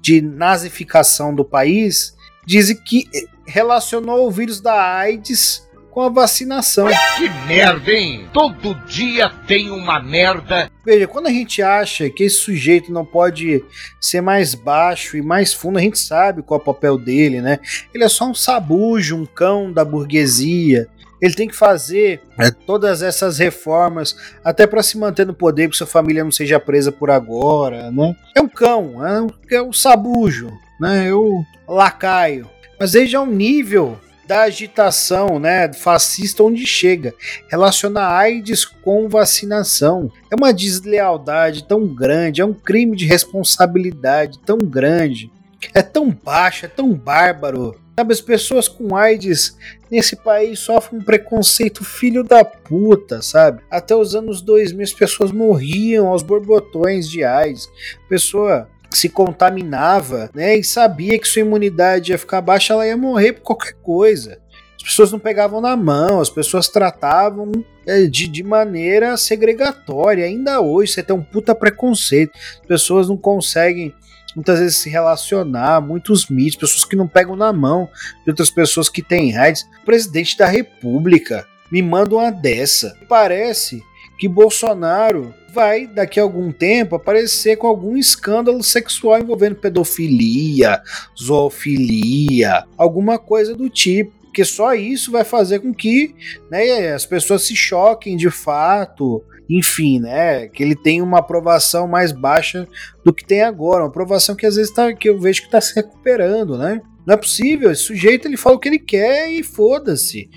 De 0.00 0.22
nazificação 0.22 1.34
do 1.34 1.44
país, 1.44 2.16
diz 2.46 2.72
que 2.72 3.06
relacionou 3.46 4.26
o 4.26 4.30
vírus 4.30 4.62
da 4.62 4.82
AIDS 4.82 5.68
com 5.92 6.00
a 6.00 6.08
vacinação. 6.08 6.88
Que 7.16 7.28
merda, 7.46 7.92
hein? 7.92 8.26
Todo 8.32 8.74
dia 8.86 9.30
tem 9.46 9.70
uma 9.70 10.02
merda. 10.02 10.70
Veja, 10.84 11.06
quando 11.06 11.26
a 11.26 11.30
gente 11.30 11.62
acha 11.62 12.08
que 12.08 12.24
esse 12.24 12.36
sujeito 12.36 12.90
não 12.90 13.04
pode 13.04 13.62
ser 14.00 14.22
mais 14.22 14.54
baixo 14.54 15.16
e 15.16 15.22
mais 15.22 15.52
fundo, 15.52 15.78
a 15.78 15.82
gente 15.82 15.98
sabe 15.98 16.42
qual 16.42 16.58
é 16.58 16.62
o 16.62 16.64
papel 16.64 16.96
dele, 16.96 17.42
né? 17.42 17.60
Ele 17.94 18.04
é 18.04 18.08
só 18.08 18.24
um 18.24 18.34
sabujo, 18.34 19.16
um 19.16 19.26
cão 19.26 19.70
da 19.70 19.84
burguesia. 19.84 20.88
Ele 21.20 21.34
tem 21.34 21.46
que 21.46 21.54
fazer 21.54 22.20
é, 22.36 22.50
todas 22.50 23.00
essas 23.02 23.38
reformas 23.38 24.16
até 24.42 24.66
para 24.66 24.82
se 24.82 24.98
manter 24.98 25.24
no 25.26 25.34
poder, 25.34 25.68
que 25.68 25.76
sua 25.76 25.86
família 25.86 26.24
não 26.24 26.32
seja 26.32 26.58
presa 26.58 26.90
por 26.90 27.10
agora, 27.10 27.92
né? 27.92 28.16
É 28.34 28.40
um 28.40 28.48
cão, 28.48 29.06
é 29.06 29.20
um, 29.20 29.28
é 29.50 29.62
um 29.62 29.72
sabujo, 29.72 30.50
né? 30.80 31.08
É 31.08 31.14
o 31.14 31.44
lacaio. 31.68 32.50
Mas 32.80 32.94
veja 32.94 33.20
o 33.20 33.26
nível 33.26 34.00
da 34.32 34.44
agitação 34.44 35.38
né, 35.38 35.70
fascista 35.74 36.42
onde 36.42 36.66
chega. 36.66 37.14
Relaciona 37.50 38.06
AIDS 38.06 38.64
com 38.64 39.06
vacinação. 39.06 40.10
É 40.30 40.34
uma 40.34 40.54
deslealdade 40.54 41.64
tão 41.64 41.86
grande, 41.86 42.40
é 42.40 42.44
um 42.44 42.54
crime 42.54 42.96
de 42.96 43.04
responsabilidade 43.04 44.38
tão 44.38 44.56
grande. 44.56 45.30
É 45.74 45.82
tão 45.82 46.10
baixo, 46.10 46.64
é 46.64 46.68
tão 46.68 46.94
bárbaro. 46.94 47.78
Sabe, 47.94 48.12
as 48.14 48.22
pessoas 48.22 48.68
com 48.68 48.96
AIDS 48.96 49.54
nesse 49.90 50.16
país 50.16 50.60
sofrem 50.60 50.98
um 50.98 51.04
preconceito 51.04 51.84
filho 51.84 52.24
da 52.24 52.42
puta, 52.42 53.20
sabe? 53.20 53.60
Até 53.70 53.94
os 53.94 54.14
anos 54.14 54.40
2000 54.40 54.82
as 54.82 54.94
pessoas 54.94 55.30
morriam 55.30 56.08
aos 56.08 56.22
borbotões 56.22 57.06
de 57.06 57.22
AIDS. 57.22 57.68
Pessoa 58.08 58.66
se 58.96 59.08
contaminava, 59.08 60.30
né, 60.34 60.56
e 60.56 60.64
sabia 60.64 61.18
que 61.18 61.28
sua 61.28 61.42
imunidade 61.42 62.12
ia 62.12 62.18
ficar 62.18 62.40
baixa, 62.40 62.72
ela 62.72 62.86
ia 62.86 62.96
morrer 62.96 63.32
por 63.32 63.42
qualquer 63.42 63.74
coisa. 63.74 64.38
As 64.76 64.82
pessoas 64.82 65.12
não 65.12 65.18
pegavam 65.18 65.60
na 65.60 65.76
mão, 65.76 66.20
as 66.20 66.28
pessoas 66.28 66.68
tratavam 66.68 67.52
é, 67.86 68.02
de, 68.02 68.26
de 68.26 68.42
maneira 68.42 69.16
segregatória. 69.16 70.24
Ainda 70.24 70.60
hoje 70.60 70.92
você 70.92 71.02
tem 71.04 71.14
um 71.14 71.22
puta 71.22 71.54
preconceito. 71.54 72.32
As 72.60 72.66
pessoas 72.66 73.08
não 73.08 73.16
conseguem 73.16 73.94
muitas 74.34 74.58
vezes 74.58 74.78
se 74.78 74.90
relacionar, 74.90 75.80
muitos 75.80 76.26
mitos, 76.28 76.56
pessoas 76.56 76.84
que 76.84 76.96
não 76.96 77.06
pegam 77.06 77.36
na 77.36 77.52
mão 77.52 77.88
de 78.24 78.30
outras 78.30 78.50
pessoas 78.50 78.88
que 78.88 79.02
têm 79.02 79.36
AIDS. 79.36 79.62
O 79.82 79.84
presidente 79.84 80.36
da 80.36 80.46
República 80.46 81.46
me 81.70 81.80
manda 81.80 82.16
uma 82.16 82.30
dessa. 82.30 82.96
Parece 83.08 83.82
que 84.18 84.28
Bolsonaro 84.28 85.34
vai, 85.52 85.86
daqui 85.86 86.18
a 86.18 86.22
algum 86.22 86.50
tempo, 86.50 86.96
aparecer 86.96 87.56
com 87.56 87.66
algum 87.66 87.96
escândalo 87.96 88.62
sexual 88.62 89.20
envolvendo 89.20 89.56
pedofilia, 89.56 90.80
zoofilia, 91.20 92.64
alguma 92.76 93.18
coisa 93.18 93.54
do 93.54 93.68
tipo. 93.68 94.12
Porque 94.22 94.44
só 94.46 94.72
isso 94.72 95.12
vai 95.12 95.24
fazer 95.24 95.60
com 95.60 95.74
que 95.74 96.14
né, 96.50 96.92
as 96.94 97.04
pessoas 97.04 97.42
se 97.42 97.54
choquem 97.54 98.16
de 98.16 98.30
fato, 98.30 99.22
enfim, 99.48 100.00
né? 100.00 100.48
Que 100.48 100.62
ele 100.62 100.74
tenha 100.74 101.04
uma 101.04 101.18
aprovação 101.18 101.86
mais 101.86 102.12
baixa 102.12 102.66
do 103.04 103.12
que 103.12 103.26
tem 103.26 103.42
agora. 103.42 103.82
Uma 103.82 103.90
aprovação 103.90 104.34
que 104.34 104.46
às 104.46 104.56
vezes 104.56 104.72
tá, 104.72 104.90
que 104.94 105.06
eu 105.06 105.20
vejo 105.20 105.42
que 105.42 105.48
está 105.48 105.60
se 105.60 105.74
recuperando, 105.74 106.56
né? 106.56 106.80
Não 107.06 107.12
é 107.12 107.16
possível. 107.16 107.70
Esse 107.70 107.82
sujeito 107.82 108.26
ele 108.26 108.38
fala 108.38 108.56
o 108.56 108.58
que 108.58 108.70
ele 108.70 108.78
quer 108.78 109.30
e 109.30 109.42
foda-se. 109.42 110.30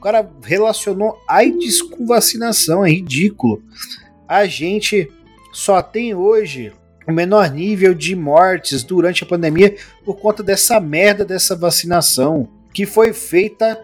O 0.00 0.02
cara 0.02 0.26
relacionou 0.42 1.20
AIDS 1.28 1.82
com 1.82 2.06
vacinação, 2.06 2.82
é 2.82 2.90
ridículo. 2.90 3.62
A 4.26 4.46
gente 4.46 5.12
só 5.52 5.82
tem 5.82 6.14
hoje 6.14 6.72
o 7.06 7.12
menor 7.12 7.50
nível 7.50 7.92
de 7.92 8.16
mortes 8.16 8.82
durante 8.82 9.24
a 9.24 9.26
pandemia 9.26 9.76
por 10.02 10.16
conta 10.16 10.42
dessa 10.42 10.80
merda 10.80 11.22
dessa 11.22 11.54
vacinação 11.54 12.48
que 12.72 12.86
foi 12.86 13.12
feita 13.12 13.78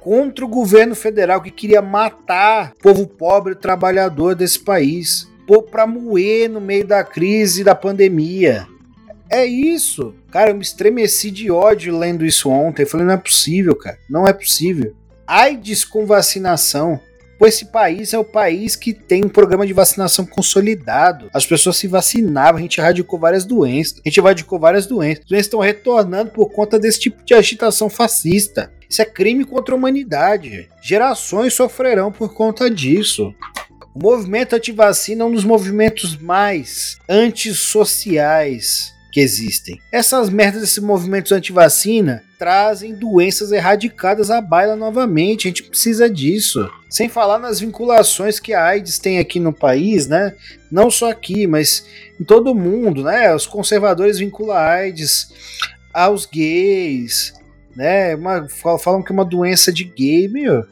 contra 0.00 0.46
o 0.46 0.48
governo 0.48 0.94
federal 0.94 1.42
que 1.42 1.50
queria 1.50 1.82
matar 1.82 2.72
o 2.78 2.82
povo 2.82 3.06
pobre 3.06 3.52
e 3.52 3.56
trabalhador 3.56 4.34
desse 4.34 4.58
país. 4.58 5.30
pôr 5.46 5.62
pra 5.64 5.86
moer 5.86 6.48
no 6.48 6.60
meio 6.60 6.86
da 6.86 7.04
crise 7.04 7.62
da 7.62 7.74
pandemia. 7.74 8.66
É 9.28 9.44
isso. 9.44 10.14
Cara, 10.30 10.52
eu 10.52 10.54
me 10.54 10.62
estremeci 10.62 11.30
de 11.30 11.50
ódio 11.50 11.98
lendo 11.98 12.24
isso 12.24 12.48
ontem. 12.48 12.86
Falei, 12.86 13.06
não 13.06 13.12
é 13.12 13.18
possível, 13.18 13.76
cara. 13.76 13.98
Não 14.08 14.26
é 14.26 14.32
possível. 14.32 14.94
AIDS 15.28 15.84
com 15.84 16.06
vacinação. 16.06 16.98
Pô, 17.38 17.46
esse 17.46 17.66
país 17.66 18.12
é 18.12 18.18
o 18.18 18.24
país 18.24 18.74
que 18.74 18.92
tem 18.92 19.24
um 19.24 19.28
programa 19.28 19.64
de 19.64 19.72
vacinação 19.72 20.26
consolidado. 20.26 21.30
As 21.32 21.46
pessoas 21.46 21.76
se 21.76 21.86
vacinavam, 21.86 22.58
a 22.58 22.62
gente 22.62 22.80
erradicou 22.80 23.18
várias 23.18 23.44
doenças. 23.44 24.00
A 24.04 24.08
gente 24.08 24.18
erradicou 24.18 24.58
várias 24.58 24.86
doenças. 24.86 25.22
As 25.22 25.28
doenças 25.28 25.46
estão 25.46 25.60
retornando 25.60 26.30
por 26.30 26.50
conta 26.50 26.78
desse 26.80 26.98
tipo 26.98 27.22
de 27.24 27.34
agitação 27.34 27.88
fascista. 27.88 28.72
Isso 28.90 29.02
é 29.02 29.04
crime 29.04 29.44
contra 29.44 29.74
a 29.74 29.78
humanidade. 29.78 30.68
Gerações 30.82 31.54
sofrerão 31.54 32.10
por 32.10 32.34
conta 32.34 32.68
disso. 32.68 33.32
O 33.94 34.02
movimento 34.02 34.56
anti-vacina 34.56 35.22
é 35.22 35.26
um 35.26 35.32
dos 35.32 35.44
movimentos 35.44 36.16
mais 36.16 36.96
antissociais 37.08 38.92
que 39.12 39.20
existem. 39.20 39.80
Essas 39.92 40.30
merdas 40.30 40.62
desses 40.62 40.78
movimentos 40.78 41.32
anti-vacina 41.32 42.22
trazem 42.38 42.94
doenças 42.94 43.50
erradicadas 43.50 44.30
à 44.30 44.40
baila 44.40 44.76
novamente. 44.76 45.48
A 45.48 45.50
gente 45.50 45.64
precisa 45.64 46.08
disso. 46.08 46.70
Sem 46.88 47.08
falar 47.08 47.38
nas 47.38 47.60
vinculações 47.60 48.38
que 48.38 48.54
a 48.54 48.64
AIDS 48.64 48.98
tem 48.98 49.18
aqui 49.18 49.40
no 49.40 49.52
país, 49.52 50.06
né? 50.06 50.34
Não 50.70 50.90
só 50.90 51.10
aqui, 51.10 51.46
mas 51.46 51.84
em 52.18 52.24
todo 52.24 52.52
o 52.52 52.54
mundo, 52.54 53.02
né? 53.02 53.34
Os 53.34 53.46
conservadores 53.46 54.18
vinculam 54.18 54.56
a 54.56 54.66
AIDS 54.66 55.32
aos 55.92 56.24
gays, 56.24 57.34
né? 57.74 58.14
Uma, 58.14 58.46
falam 58.78 59.02
que 59.02 59.10
é 59.10 59.14
uma 59.14 59.24
doença 59.24 59.72
de 59.72 59.84
gay, 59.84 60.28
meu. 60.28 60.64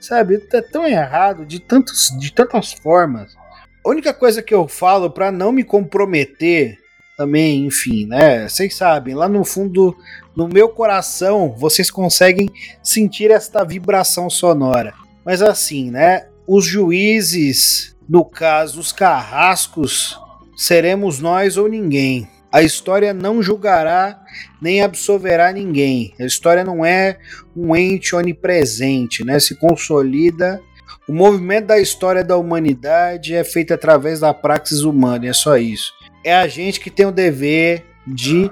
Sabe? 0.00 0.42
É 0.52 0.62
tão 0.62 0.86
errado 0.86 1.44
de, 1.44 1.60
tantos, 1.60 2.16
de 2.18 2.32
tantas 2.32 2.72
formas. 2.72 3.36
A 3.84 3.88
única 3.88 4.14
coisa 4.14 4.42
que 4.42 4.54
eu 4.54 4.66
falo 4.66 5.10
para 5.10 5.30
não 5.30 5.52
me 5.52 5.62
comprometer 5.62 6.78
também, 7.18 7.66
enfim, 7.66 8.06
né? 8.06 8.48
Vocês 8.48 8.76
sabem, 8.76 9.12
lá 9.12 9.28
no 9.28 9.44
fundo, 9.44 9.96
no 10.36 10.46
meu 10.46 10.68
coração, 10.68 11.52
vocês 11.58 11.90
conseguem 11.90 12.48
sentir 12.80 13.32
esta 13.32 13.64
vibração 13.64 14.30
sonora. 14.30 14.94
Mas 15.24 15.42
assim, 15.42 15.90
né? 15.90 16.28
Os 16.46 16.64
juízes, 16.64 17.96
no 18.08 18.24
caso, 18.24 18.78
os 18.78 18.92
carrascos, 18.92 20.16
seremos 20.56 21.18
nós 21.18 21.56
ou 21.56 21.68
ninguém. 21.68 22.28
A 22.52 22.62
história 22.62 23.12
não 23.12 23.42
julgará 23.42 24.22
nem 24.62 24.80
absolverá 24.80 25.52
ninguém. 25.52 26.14
A 26.20 26.24
história 26.24 26.62
não 26.62 26.86
é 26.86 27.18
um 27.54 27.74
ente 27.74 28.14
onipresente, 28.14 29.24
né? 29.24 29.40
Se 29.40 29.56
consolida. 29.56 30.62
O 31.08 31.12
movimento 31.12 31.66
da 31.66 31.80
história 31.80 32.22
da 32.22 32.36
humanidade 32.36 33.34
é 33.34 33.42
feito 33.42 33.74
através 33.74 34.20
da 34.20 34.32
praxis 34.32 34.82
humana, 34.82 35.26
é 35.26 35.32
só 35.32 35.56
isso 35.56 35.98
é 36.24 36.34
a 36.34 36.46
gente 36.46 36.80
que 36.80 36.90
tem 36.90 37.06
o 37.06 37.12
dever 37.12 37.84
de 38.06 38.50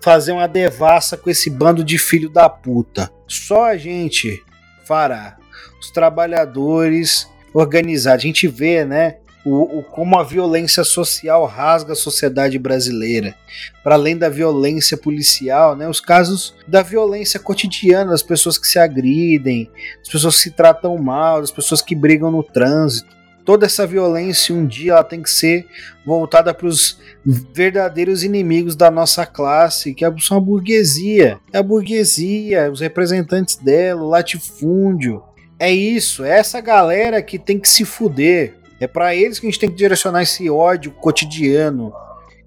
fazer 0.00 0.32
uma 0.32 0.46
devassa 0.46 1.16
com 1.16 1.30
esse 1.30 1.48
bando 1.48 1.82
de 1.82 1.98
filho 1.98 2.28
da 2.28 2.48
puta. 2.48 3.10
Só 3.26 3.64
a 3.64 3.76
gente 3.76 4.42
fará. 4.84 5.36
Os 5.80 5.90
trabalhadores 5.90 7.28
organizados. 7.52 8.24
A 8.24 8.26
gente 8.26 8.46
vê, 8.46 8.84
né? 8.84 9.16
O, 9.44 9.78
o, 9.78 9.82
como 9.82 10.18
a 10.18 10.22
violência 10.22 10.84
social 10.84 11.44
rasga 11.44 11.92
a 11.92 11.96
sociedade 11.96 12.58
brasileira. 12.58 13.34
Para 13.82 13.94
além 13.94 14.16
da 14.16 14.30
violência 14.30 14.96
policial, 14.96 15.76
né, 15.76 15.86
os 15.86 16.00
casos 16.00 16.54
da 16.66 16.80
violência 16.80 17.38
cotidiana, 17.38 18.12
das 18.12 18.22
pessoas 18.22 18.56
que 18.56 18.66
se 18.66 18.78
agridem, 18.78 19.70
das 19.98 20.08
pessoas 20.08 20.36
que 20.36 20.42
se 20.44 20.50
tratam 20.50 20.96
mal, 20.96 21.42
das 21.42 21.50
pessoas 21.50 21.82
que 21.82 21.94
brigam 21.94 22.30
no 22.30 22.42
trânsito 22.42 23.14
toda 23.44 23.66
essa 23.66 23.86
violência 23.86 24.54
um 24.54 24.66
dia 24.66 24.92
ela 24.92 25.04
tem 25.04 25.22
que 25.22 25.30
ser 25.30 25.66
voltada 26.04 26.52
para 26.54 26.66
os 26.66 26.98
verdadeiros 27.24 28.22
inimigos 28.22 28.74
da 28.74 28.90
nossa 28.90 29.26
classe, 29.26 29.94
que 29.94 30.04
são 30.20 30.36
a 30.36 30.40
burguesia. 30.40 31.38
É 31.52 31.58
a 31.58 31.62
burguesia, 31.62 32.70
os 32.70 32.80
representantes 32.80 33.56
dela, 33.56 34.02
o 34.02 34.08
latifúndio. 34.08 35.22
É 35.58 35.70
isso, 35.70 36.24
é 36.24 36.38
essa 36.38 36.60
galera 36.60 37.22
que 37.22 37.38
tem 37.38 37.58
que 37.58 37.68
se 37.68 37.84
fuder. 37.84 38.54
É 38.80 38.86
para 38.86 39.14
eles 39.14 39.38
que 39.38 39.46
a 39.46 39.50
gente 39.50 39.60
tem 39.60 39.70
que 39.70 39.76
direcionar 39.76 40.22
esse 40.22 40.50
ódio 40.50 40.90
cotidiano 40.90 41.92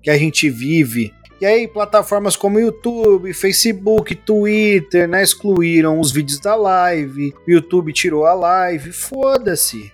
que 0.01 0.10
a 0.10 0.17
gente 0.17 0.49
vive. 0.49 1.13
E 1.39 1.45
aí, 1.45 1.67
plataformas 1.67 2.36
como 2.36 2.60
YouTube, 2.60 3.31
Facebook, 3.31 4.15
Twitter, 4.15 5.07
né, 5.07 5.21
excluíram 5.21 5.99
os 5.99 6.12
vídeos 6.12 6.39
da 6.39 6.55
live. 6.55 7.33
YouTube 7.47 7.93
tirou 7.93 8.25
a 8.25 8.33
live. 8.33 8.91
Foda-se 8.91 9.91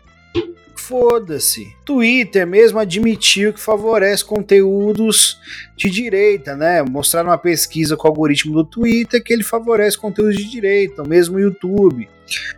foda-se. 0.83 1.75
Twitter 1.85 2.45
mesmo 2.45 2.77
admitiu 2.77 3.53
que 3.53 3.59
favorece 3.59 4.23
conteúdos 4.23 5.39
de 5.77 5.89
direita, 5.89 6.55
né? 6.55 6.83
Mostraram 6.83 7.29
uma 7.29 7.37
pesquisa 7.37 7.95
com 7.95 8.07
o 8.07 8.11
algoritmo 8.11 8.53
do 8.53 8.65
Twitter 8.65 9.23
que 9.23 9.31
ele 9.31 9.43
favorece 9.43 9.97
conteúdos 9.97 10.35
de 10.35 10.49
direita, 10.49 11.03
mesmo 11.03 11.39
YouTube. 11.39 12.09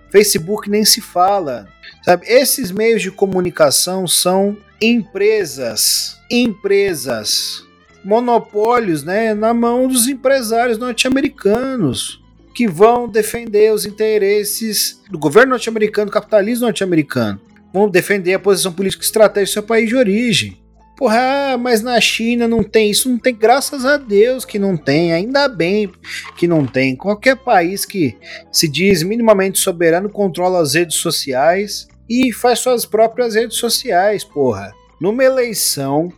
Facebook 0.10 0.70
nem 0.70 0.84
se 0.84 1.02
fala. 1.02 1.68
Sabe? 2.04 2.26
Esses 2.28 2.72
meios 2.72 3.02
de 3.02 3.12
comunicação 3.12 4.08
são 4.08 4.58
empresas, 4.82 6.20
empresas, 6.30 7.64
monopólios, 8.04 9.04
né, 9.04 9.34
na 9.34 9.54
mão 9.54 9.88
dos 9.88 10.08
empresários 10.08 10.78
norte-americanos 10.78 12.22
que 12.54 12.68
vão 12.68 13.08
defender 13.08 13.74
os 13.74 13.86
interesses 13.86 15.02
do 15.10 15.20
governo 15.20 15.52
norte-americano, 15.52 16.10
capitalismo 16.10 16.66
norte-americano 16.66 17.40
vão 17.76 17.90
defender 17.90 18.34
a 18.34 18.40
posição 18.40 18.72
política 18.72 19.04
estratégica 19.04 19.52
do 19.52 19.54
seu 19.54 19.64
país 19.64 19.90
de 19.90 19.98
origem. 19.98 20.58
Porra, 20.96 21.58
mas 21.60 21.82
na 21.82 22.00
China 22.00 22.48
não 22.48 22.64
tem 22.64 22.90
isso, 22.90 23.10
não 23.10 23.20
tem, 23.20 23.36
graças 23.36 23.86
a 23.86 23.98
Deus 23.98 24.46
que 24.46 24.58
não 24.58 24.78
tem, 24.78 25.12
ainda 25.12 25.50
bem 25.50 25.92
que 26.38 26.48
não 26.48 26.66
tem. 26.66 26.96
Qualquer 26.96 27.36
país 27.36 27.84
que 27.84 28.18
se 28.50 28.66
diz 28.70 29.04
minimamente 29.04 29.60
soberano 29.60 30.08
controla 30.08 30.62
as 30.62 30.74
redes 30.74 30.96
sociais 30.96 31.86
e 32.10 32.32
faz 32.32 32.60
suas 32.60 32.86
próprias 32.86 33.36
redes 33.36 33.58
sociais, 33.58 34.24
porra. 34.24 34.74
Numa 35.02 35.26
eleição, 35.26 36.14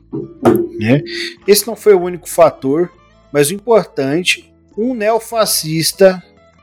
né? 0.79 1.01
Esse 1.47 1.65
não 1.65 1.75
foi 1.75 1.95
o 1.95 2.01
único 2.01 2.29
fator, 2.29 2.91
mas 3.33 3.49
o 3.49 3.55
importante, 3.55 4.53
um 4.77 4.93
neofascista 4.93 6.21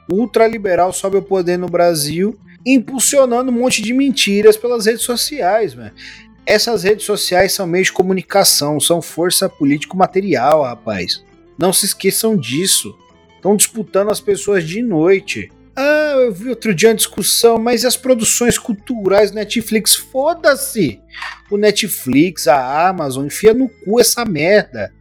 ultraliberal 0.09 0.93
sobe 0.93 1.17
ao 1.17 1.23
poder 1.23 1.57
no 1.57 1.67
Brasil 1.67 2.39
impulsionando 2.64 3.50
um 3.50 3.55
monte 3.55 3.83
de 3.83 3.92
mentiras 3.92 4.57
pelas 4.57 4.87
redes 4.87 5.03
sociais, 5.03 5.74
mano. 5.74 5.92
Essas 6.46 6.83
redes 6.83 7.07
sociais 7.07 7.53
são 7.53 7.66
meios 7.66 7.87
de 7.87 7.92
comunicação, 7.92 8.79
são 8.79 9.00
força 9.00 9.48
político-material, 9.48 10.62
rapaz. 10.62 11.24
Não 11.59 11.72
se 11.72 11.87
esqueçam 11.87 12.37
disso. 12.37 12.94
Estão 13.37 13.57
disputando 13.57 14.11
as 14.11 14.20
pessoas 14.20 14.66
de 14.66 14.83
noite. 14.83 15.50
Ah, 15.77 16.14
eu 16.16 16.33
vi 16.33 16.50
outro 16.50 16.74
dia 16.74 16.90
uma 16.90 16.94
discussão, 16.94 17.59
mas 17.59 17.85
as 17.85 17.96
produções 17.96 18.59
culturais 18.59 19.33
Netflix? 19.33 19.96
Foda-se! 19.96 21.00
O 21.50 21.57
Netflix, 21.57 22.46
a 22.46 22.88
Amazon, 22.88 23.27
enfia 23.27 23.55
no 23.55 23.68
cu 23.68 24.00
essa 24.00 24.24
merda. 24.24 24.92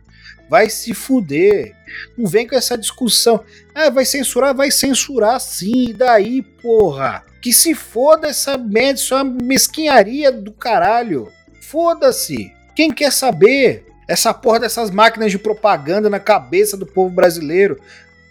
Vai 0.49 0.69
se 0.69 0.93
fuder. 0.93 1.75
Não 2.17 2.25
vem 2.25 2.47
com 2.47 2.55
essa 2.55 2.77
discussão. 2.77 3.43
Ah, 3.73 3.89
vai 3.89 4.05
censurar? 4.05 4.55
Vai 4.55 4.71
censurar 4.71 5.39
sim. 5.39 5.89
E 5.89 5.93
daí, 5.93 6.41
porra? 6.41 7.23
Que 7.43 7.51
se 7.51 7.75
foda 7.75 8.29
essa 8.29 8.57
merda, 8.57 8.93
isso 8.93 9.13
é 9.13 9.21
uma 9.21 9.37
mesquinharia 9.43 10.31
do 10.31 10.53
caralho. 10.53 11.27
Foda-se. 11.59 12.53
Quem 12.73 12.89
quer 12.89 13.11
saber? 13.11 13.85
Essa 14.07 14.33
porra 14.33 14.61
dessas 14.61 14.89
máquinas 14.89 15.29
de 15.29 15.37
propaganda 15.37 16.09
na 16.09 16.21
cabeça 16.21 16.77
do 16.77 16.85
povo 16.85 17.13
brasileiro. 17.13 17.77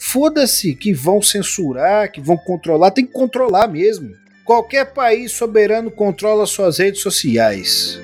Foda-se 0.01 0.75
que 0.75 0.95
vão 0.95 1.21
censurar, 1.21 2.11
que 2.11 2.23
vão 2.23 2.39
controlar. 2.39 2.91
Tem 2.91 3.05
que 3.05 3.13
controlar 3.13 3.69
mesmo. 3.69 4.11
Qualquer 4.47 4.87
país 4.95 5.33
soberano 5.33 5.91
controla 5.91 6.47
suas 6.47 6.79
redes 6.79 7.03
sociais. 7.03 8.01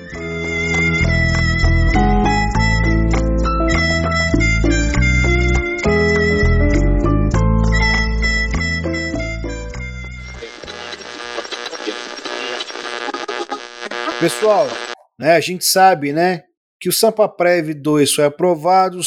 Pessoal, 14.19 14.67
né, 15.17 15.31
a 15.31 15.39
gente 15.39 15.63
sabe, 15.63 16.11
né, 16.11 16.43
que 16.77 16.89
o 16.89 16.91
Sampa 16.91 17.29
Prev 17.29 17.73
2 17.73 18.15
foi 18.15 18.25
aprovado, 18.25 18.99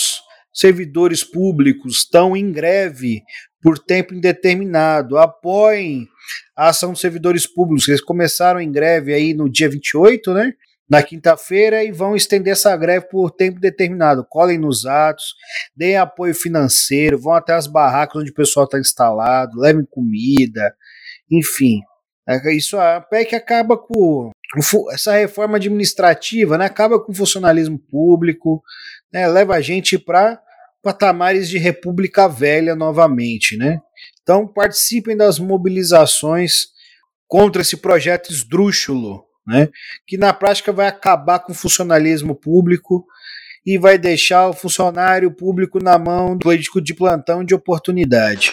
servidores 0.51 1.22
públicos 1.22 1.98
estão 1.98 2.35
em 2.35 2.51
greve 2.51 3.22
por 3.61 3.79
tempo 3.79 4.14
indeterminado. 4.14 5.18
Apoiem 5.18 6.09
a 6.57 6.70
ação 6.70 6.92
dos 6.92 7.01
servidores 7.03 7.46
públicos. 7.46 7.87
Eles 7.88 8.01
começaram 8.01 8.59
em 8.59 8.72
greve 8.72 9.12
aí 9.12 9.35
no 9.35 9.51
dia 9.51 9.68
28, 9.68 10.33
né? 10.33 10.55
Na 10.88 11.03
quinta-feira, 11.03 11.85
e 11.85 11.92
vão 11.92 12.16
estender 12.16 12.55
essa 12.55 12.75
greve 12.75 13.07
por 13.11 13.31
tempo 13.31 13.61
determinado. 13.61 14.27
Colhem 14.29 14.59
nos 14.59 14.87
atos, 14.87 15.35
deem 15.77 15.98
apoio 15.98 16.35
financeiro, 16.35 17.18
vão 17.18 17.35
até 17.35 17.53
as 17.53 17.66
barracas 17.66 18.22
onde 18.22 18.31
o 18.31 18.35
pessoal 18.35 18.64
está 18.64 18.79
instalado, 18.79 19.61
levem 19.61 19.87
comida, 19.90 20.75
enfim. 21.31 21.81
É 22.28 22.54
isso 22.54 22.78
a 22.78 23.00
PEC 23.00 23.35
acaba 23.35 23.76
com 23.76 24.30
essa 24.92 25.12
reforma 25.14 25.56
administrativa 25.56 26.58
né, 26.58 26.66
acaba 26.66 27.00
com 27.00 27.11
o 27.11 27.14
funcionalismo 27.14 27.78
público, 27.78 28.62
né, 29.12 29.26
leva 29.26 29.54
a 29.54 29.61
gente 29.61 29.98
para 29.98 30.40
patamares 30.82 31.48
de 31.48 31.58
república 31.58 32.28
velha 32.28 32.74
novamente. 32.76 33.56
Né? 33.56 33.80
Então 34.22 34.46
participem 34.46 35.16
das 35.16 35.38
mobilizações 35.38 36.66
contra 37.26 37.62
esse 37.62 37.76
projeto 37.76 38.30
esdrúxulo, 38.30 39.24
né, 39.46 39.68
que 40.06 40.16
na 40.16 40.32
prática 40.32 40.72
vai 40.72 40.87
acabar 40.87 41.40
com 41.40 41.52
o 41.52 41.56
funcionalismo 41.56 42.35
público 42.35 43.06
e 43.64 43.78
vai 43.78 43.96
deixar 43.96 44.48
o 44.48 44.52
funcionário 44.52 45.30
público 45.30 45.82
na 45.82 45.98
mão 45.98 46.37
do 46.37 46.40
político 46.44 46.80
de 46.80 46.94
plantão 46.94 47.44
de 47.44 47.54
oportunidade. 47.54 48.52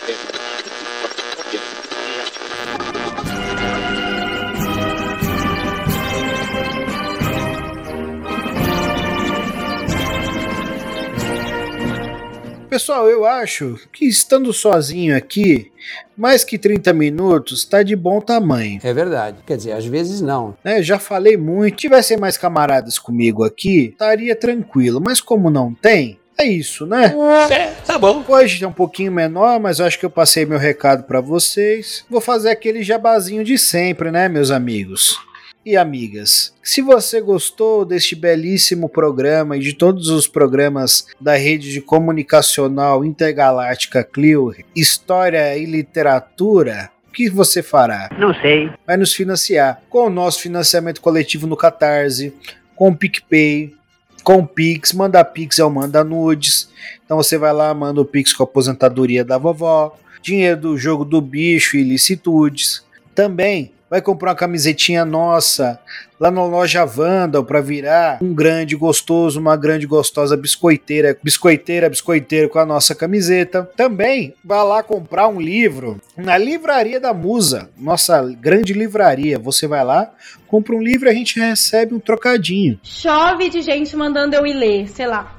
Pessoal, 12.79 13.09
eu 13.09 13.25
acho 13.25 13.77
que 13.91 14.05
estando 14.05 14.53
sozinho 14.53 15.13
aqui, 15.13 15.69
mais 16.15 16.45
que 16.45 16.57
30 16.57 16.93
minutos 16.93 17.59
está 17.59 17.83
de 17.83 17.93
bom 17.93 18.21
tamanho. 18.21 18.79
É 18.81 18.93
verdade. 18.93 19.39
Quer 19.45 19.57
dizer, 19.57 19.73
às 19.73 19.85
vezes 19.85 20.21
não. 20.21 20.55
É, 20.63 20.81
já 20.81 20.97
falei 20.97 21.35
muito. 21.35 21.73
Se 21.73 21.81
tivessem 21.81 22.15
mais 22.15 22.37
camaradas 22.37 22.97
comigo 22.97 23.43
aqui, 23.43 23.87
estaria 23.87 24.33
tranquilo. 24.33 25.01
Mas 25.05 25.19
como 25.19 25.49
não 25.49 25.73
tem, 25.73 26.17
é 26.37 26.45
isso, 26.45 26.85
né? 26.85 27.13
É, 27.51 27.67
tá 27.85 27.99
bom. 27.99 28.23
Hoje 28.25 28.63
é 28.63 28.67
um 28.67 28.71
pouquinho 28.71 29.11
menor, 29.11 29.59
mas 29.59 29.79
eu 29.79 29.85
acho 29.85 29.99
que 29.99 30.05
eu 30.05 30.09
passei 30.09 30.45
meu 30.45 30.57
recado 30.57 31.03
para 31.03 31.19
vocês. 31.19 32.05
Vou 32.09 32.21
fazer 32.21 32.49
aquele 32.49 32.81
jabazinho 32.81 33.43
de 33.43 33.57
sempre, 33.57 34.09
né, 34.09 34.29
meus 34.29 34.51
amigos? 34.51 35.19
E 35.69 35.77
amigas. 35.77 36.53
Se 36.63 36.81
você 36.81 37.21
gostou 37.21 37.85
deste 37.85 38.15
belíssimo 38.15 38.89
programa 38.89 39.55
e 39.55 39.59
de 39.59 39.73
todos 39.73 40.09
os 40.09 40.27
programas 40.27 41.05
da 41.21 41.35
rede 41.35 41.71
de 41.71 41.79
comunicacional 41.79 43.05
intergaláctica 43.05 44.03
Clio, 44.03 44.51
História 44.75 45.55
e 45.55 45.65
Literatura, 45.65 46.89
o 47.07 47.11
que 47.11 47.29
você 47.29 47.61
fará? 47.61 48.09
Não 48.17 48.33
sei. 48.33 48.71
Vai 48.85 48.97
nos 48.97 49.13
financiar 49.13 49.81
com 49.89 50.07
o 50.07 50.09
nosso 50.09 50.41
financiamento 50.41 51.01
coletivo 51.01 51.45
no 51.45 51.55
Catarse, 51.55 52.33
com 52.75 52.89
o 52.89 52.95
PicPay, 52.95 53.75
com 54.23 54.39
o 54.39 54.47
Pix, 54.47 54.91
manda 54.93 55.23
Pix 55.23 55.59
é 55.59 55.63
o 55.63 55.69
manda 55.69 56.03
nudes. 56.03 56.71
Então 57.05 57.17
você 57.17 57.37
vai 57.37 57.53
lá, 57.53 57.71
manda 57.75 58.01
o 58.01 58.05
Pix 58.05 58.33
com 58.33 58.41
a 58.41 58.45
aposentadoria 58.45 59.23
da 59.23 59.37
vovó, 59.37 59.95
dinheiro 60.21 60.59
do 60.59 60.77
jogo 60.77 61.05
do 61.05 61.21
bicho 61.21 61.77
e 61.77 61.83
licitudes. 61.83 62.83
Também 63.13 63.71
vai 63.89 64.01
comprar 64.01 64.31
uma 64.31 64.35
camisetinha 64.35 65.03
nossa 65.03 65.79
lá 66.19 66.29
na 66.29 66.43
loja 66.43 66.85
Vandal 66.85 67.43
para 67.43 67.61
virar 67.61 68.19
um 68.21 68.33
grande 68.33 68.75
gostoso, 68.75 69.39
uma 69.39 69.55
grande 69.55 69.87
gostosa 69.87 70.35
biscoiteira, 70.35 71.17
biscoiteira, 71.23 71.89
biscoiteiro 71.89 72.49
com 72.49 72.59
a 72.59 72.65
nossa 72.65 72.93
camiseta. 72.93 73.69
Também 73.75 74.33
vai 74.43 74.63
lá 74.63 74.83
comprar 74.83 75.27
um 75.27 75.39
livro 75.39 75.99
na 76.17 76.37
Livraria 76.37 76.99
da 76.99 77.13
Musa, 77.13 77.69
nossa 77.77 78.21
grande 78.21 78.73
livraria. 78.73 79.39
Você 79.39 79.65
vai 79.65 79.83
lá, 79.83 80.11
compra 80.47 80.75
um 80.75 80.81
livro 80.81 81.07
e 81.07 81.11
a 81.11 81.13
gente 81.13 81.39
recebe 81.39 81.93
um 81.93 81.99
trocadinho. 81.99 82.79
Chove 82.83 83.49
de 83.49 83.61
gente 83.61 83.95
mandando 83.95 84.35
eu 84.35 84.45
ir 84.45 84.53
ler, 84.53 84.89
sei 84.89 85.07
lá. 85.07 85.35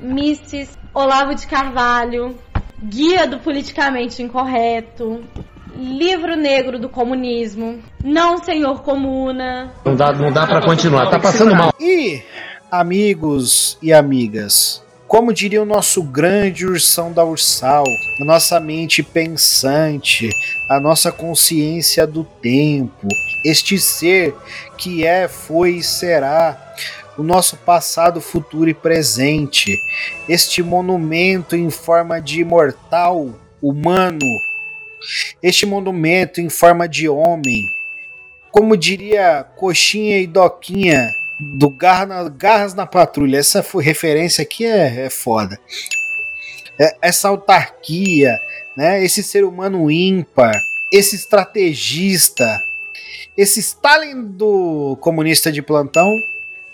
Misses, 0.00 0.76
Olavo 0.92 1.34
de 1.34 1.46
Carvalho, 1.46 2.36
Guia 2.82 3.26
do 3.26 3.38
Politicamente 3.38 4.22
Incorreto, 4.22 5.24
Livro 5.76 6.36
Negro 6.36 6.78
do 6.78 6.88
Comunismo, 6.88 7.82
Não 8.02 8.38
Senhor 8.38 8.82
Comuna. 8.82 9.72
Não 9.84 9.96
dá, 9.96 10.12
não 10.12 10.32
dá 10.32 10.46
para 10.46 10.64
continuar, 10.64 11.10
tá 11.10 11.18
passando 11.18 11.54
mal. 11.54 11.72
E, 11.80 12.22
amigos 12.70 13.76
e 13.82 13.92
amigas, 13.92 14.82
como 15.08 15.32
diria 15.32 15.62
o 15.62 15.66
nosso 15.66 16.02
grande 16.02 16.64
ursão 16.64 17.12
da 17.12 17.24
Ursal, 17.24 17.84
a 18.20 18.24
nossa 18.24 18.60
mente 18.60 19.02
pensante, 19.02 20.30
a 20.70 20.78
nossa 20.78 21.10
consciência 21.10 22.06
do 22.06 22.22
tempo, 22.22 23.08
este 23.44 23.76
ser 23.78 24.34
que 24.78 25.04
é, 25.04 25.26
foi 25.26 25.76
e 25.76 25.82
será, 25.82 26.74
o 27.18 27.22
nosso 27.22 27.56
passado, 27.56 28.20
futuro 28.20 28.70
e 28.70 28.74
presente, 28.74 29.76
este 30.28 30.62
monumento 30.62 31.56
em 31.56 31.70
forma 31.70 32.20
de 32.20 32.40
imortal, 32.40 33.30
humano, 33.60 34.18
este 35.42 35.66
monumento 35.66 36.40
em 36.40 36.48
forma 36.48 36.88
de 36.88 37.08
homem, 37.08 37.68
como 38.50 38.76
diria 38.76 39.44
Coxinha 39.56 40.20
e 40.20 40.26
Doquinha 40.26 41.10
do 41.38 41.68
Garra 41.68 42.06
na, 42.06 42.28
Garras 42.28 42.74
na 42.74 42.86
Patrulha, 42.86 43.38
essa 43.38 43.62
foi, 43.62 43.82
referência 43.82 44.42
aqui 44.42 44.64
é, 44.64 45.06
é 45.06 45.10
foda. 45.10 45.58
É, 46.78 46.96
essa 47.02 47.28
autarquia, 47.28 48.40
né, 48.76 49.04
esse 49.04 49.22
ser 49.22 49.44
humano 49.44 49.90
ímpar, 49.90 50.54
esse 50.92 51.16
estrategista, 51.16 52.62
esse 53.36 53.60
Stalin 53.60 54.22
do 54.22 54.96
comunista 55.00 55.50
de 55.50 55.60
plantão, 55.60 56.08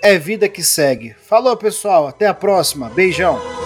é 0.03 0.19
vida 0.19 0.49
que 0.49 0.63
segue. 0.63 1.15
Falou, 1.27 1.57
pessoal, 1.57 2.07
até 2.07 2.27
a 2.27 2.35
próxima. 2.35 2.89
Beijão. 2.91 3.60